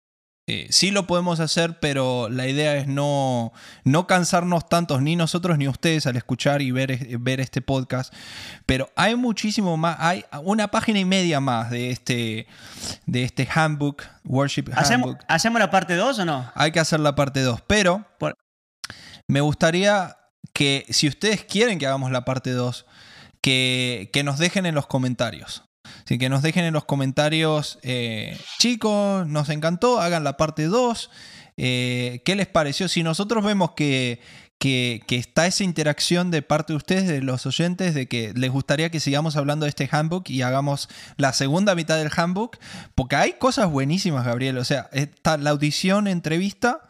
[0.45, 3.53] eh, sí lo podemos hacer, pero la idea es no,
[3.85, 8.13] no cansarnos tantos, ni nosotros ni ustedes, al escuchar y ver, ver este podcast.
[8.65, 12.47] Pero hay muchísimo más, hay una página y media más de este,
[13.05, 15.19] de este handbook, Worship Handbook.
[15.29, 16.51] ¿Hacemos, la parte 2 o no?
[16.55, 18.05] Hay que hacer la parte 2, pero
[19.29, 20.17] me gustaría
[20.51, 22.85] que si ustedes quieren que hagamos la parte 2,
[23.41, 25.63] que, que nos dejen en los comentarios.
[26.05, 31.09] Así que nos dejen en los comentarios, eh, chicos, nos encantó, hagan la parte 2.
[31.57, 32.87] Eh, ¿Qué les pareció?
[32.87, 34.19] Si nosotros vemos que,
[34.59, 38.89] que, está esa interacción de parte de ustedes, de los oyentes, de que les gustaría
[38.89, 42.57] que sigamos hablando de este handbook y hagamos la segunda mitad del handbook,
[42.95, 44.57] porque hay cosas buenísimas, Gabriel.
[44.57, 46.81] O sea, está la audición, entrevista,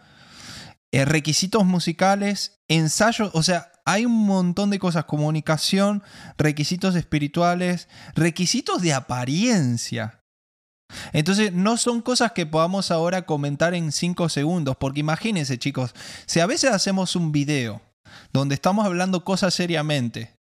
[0.93, 6.03] eh, requisitos musicales, ensayos, o sea, hay un montón de cosas, comunicación,
[6.37, 10.21] requisitos espirituales, requisitos de apariencia.
[11.11, 15.95] Entonces, no son cosas que podamos ahora comentar en 5 segundos, porque imagínense chicos,
[16.27, 17.81] si a veces hacemos un video
[18.31, 20.35] donde estamos hablando cosas seriamente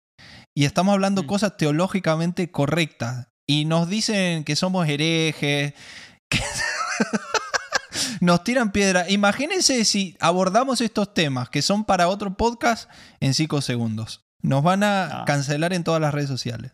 [0.55, 1.27] y estamos hablando mm.
[1.29, 5.73] cosas teológicamente correctas y nos dicen que somos herejes,
[6.29, 6.41] que
[8.23, 9.11] nos tiran piedra.
[9.11, 14.25] Imagínense si abordamos estos temas que son para otro podcast en cinco segundos.
[14.43, 16.70] Nos van a cancelar en todas las redes sociales.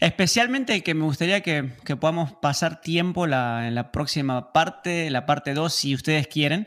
[0.00, 1.62] Especialmente que me gustaría que,
[2.00, 6.66] podamos pasar tiempo en la próxima parte, la parte 2, si ustedes quieren,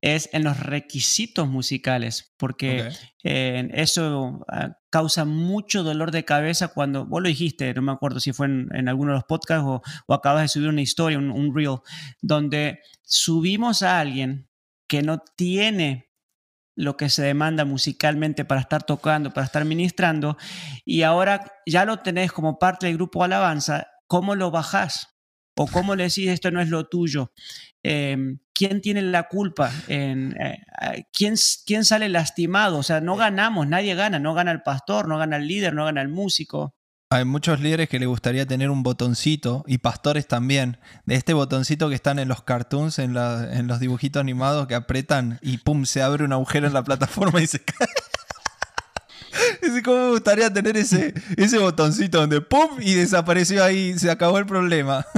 [0.00, 2.90] es en los requisitos musicales, porque
[3.24, 8.20] eh, eso ah, causa mucho dolor de cabeza cuando, vos lo dijiste, no me acuerdo
[8.20, 11.54] si fue en, alguno de los podcasts o, acabas de subir una historia, un, un
[11.54, 11.78] reel,
[12.20, 14.48] donde subimos a alguien
[14.86, 16.03] que no tiene
[16.76, 20.36] lo que se demanda musicalmente para estar tocando, para estar ministrando,
[20.84, 25.08] y ahora ya lo tenés como parte del grupo Alabanza, ¿cómo lo bajás?
[25.56, 27.32] ¿O cómo le decís esto no es lo tuyo?
[27.82, 29.70] Em, ¿Quién tiene la culpa?
[29.88, 30.30] Eh,
[31.12, 31.34] ¿quién,
[31.66, 32.78] ¿Quién sale lastimado?
[32.78, 35.84] O sea, no ganamos, nadie gana, no gana el pastor, no gana el líder, no
[35.84, 36.73] gana el músico.
[37.14, 41.88] Hay muchos líderes que les gustaría tener un botoncito, y pastores también, de este botoncito
[41.88, 46.24] que están en los cartoons, en, los dibujitos animados que apretan y pum, se abre
[46.24, 47.86] un agujero en la plataforma y se cae.
[49.84, 54.46] ¿Cómo me gustaría tener ese, ese botoncito donde pum y desapareció ahí, se acabó el
[54.46, 55.06] problema?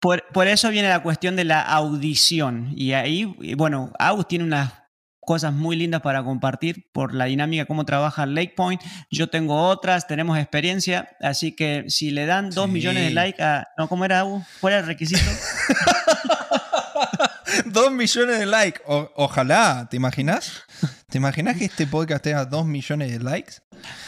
[0.00, 2.74] Por, eso viene la cuestión de la audición.
[2.76, 3.24] Y ahí,
[3.56, 4.85] bueno, Aus tiene una
[5.26, 8.80] cosas muy lindas para compartir por la dinámica, cómo trabaja Lake Point.
[9.10, 13.68] Yo tengo otras, tenemos experiencia, así que si le dan dos millones de likes a...
[13.76, 13.88] ¿No?
[13.88, 14.42] ¿Cómo era, Abu?
[14.60, 15.20] ¿Cuál era el requisito?
[17.66, 18.80] dos millones de likes.
[18.86, 20.62] ojalá, ¿te imaginas?
[21.16, 23.54] ¿Te imaginas que este podcast tenga dos millones de likes?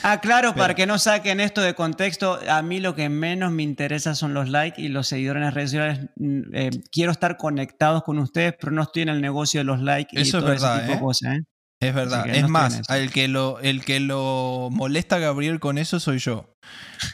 [0.03, 3.63] Ah, claro, para que no saquen esto de contexto, a mí lo que menos me
[3.63, 6.01] interesa son los likes y los seguidores en las redes sociales.
[6.17, 9.81] Mm, eh, quiero estar conectados con ustedes, pero no estoy en el negocio de los
[9.81, 11.01] likes y todo ese tipo de ¿eh?
[11.01, 11.37] cosas.
[11.37, 11.45] ¿eh?
[11.81, 12.29] Es verdad.
[12.29, 16.53] Es más, el que, lo, el que lo molesta a Gabriel con eso soy yo.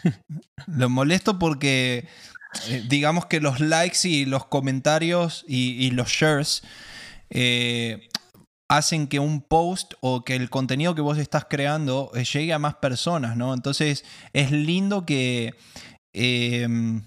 [0.67, 2.09] lo molesto porque
[2.89, 6.65] digamos que los likes y los comentarios y, los shares
[8.77, 12.59] hacen que un post o que el contenido que vos estás creando eh, llegue a
[12.59, 13.55] más personas, ¿no?
[13.55, 15.55] Entonces es lindo que
[16.13, 17.03] em,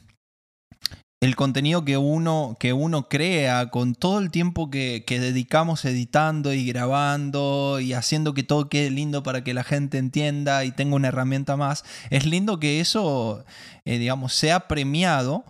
[1.19, 6.65] el contenido que uno, que uno crea con todo el tiempo que, dedicamos editando y
[6.65, 11.07] grabando y haciendo que todo quede lindo para que la gente entienda y tenga una
[11.07, 13.43] herramienta más, es lindo que eso,
[13.85, 15.43] eh, digamos, sea premiado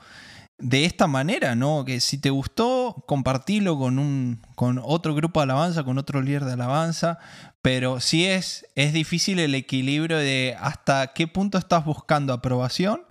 [0.59, 1.85] de esta manera, ¿no?
[1.85, 6.45] Que si te gustó, compartilo con, un, con otro grupo de alabanza, con otro líder
[6.45, 7.19] de alabanza,
[7.61, 13.03] pero sí es, es difícil el equilibrio de hasta qué punto estás buscando aprobación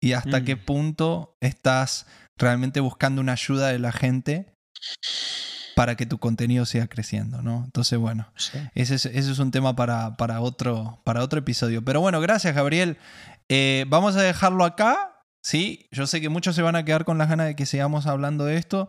[0.00, 0.64] y hasta qué mm.
[0.64, 2.06] punto estás
[2.38, 4.54] realmente buscando una ayuda de la gente
[5.74, 7.64] para que tu contenido siga creciendo, ¿no?
[7.64, 11.84] Entonces, bueno, ese, es, ese, es, un tema para, para, otro, para otro episodio.
[11.84, 12.96] Pero bueno, gracias, Gabriel.
[13.48, 15.15] Eh, vamos a dejarlo acá.
[15.46, 18.08] Sí, yo sé que muchos se van a quedar con las ganas de que sigamos
[18.08, 18.88] hablando de esto,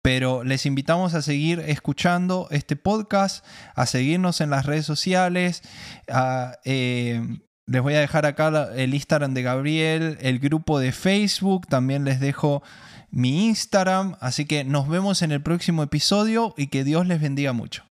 [0.00, 3.44] pero les invitamos a seguir escuchando este podcast,
[3.74, 5.60] a seguirnos en las redes sociales.
[6.64, 7.20] Eh,
[7.66, 12.18] les voy a dejar acá el Instagram de Gabriel, el grupo de Facebook, también les
[12.18, 12.62] dejo
[13.10, 14.16] mi Instagram.
[14.20, 17.89] Así que nos vemos en el próximo episodio y que Dios les bendiga mucho.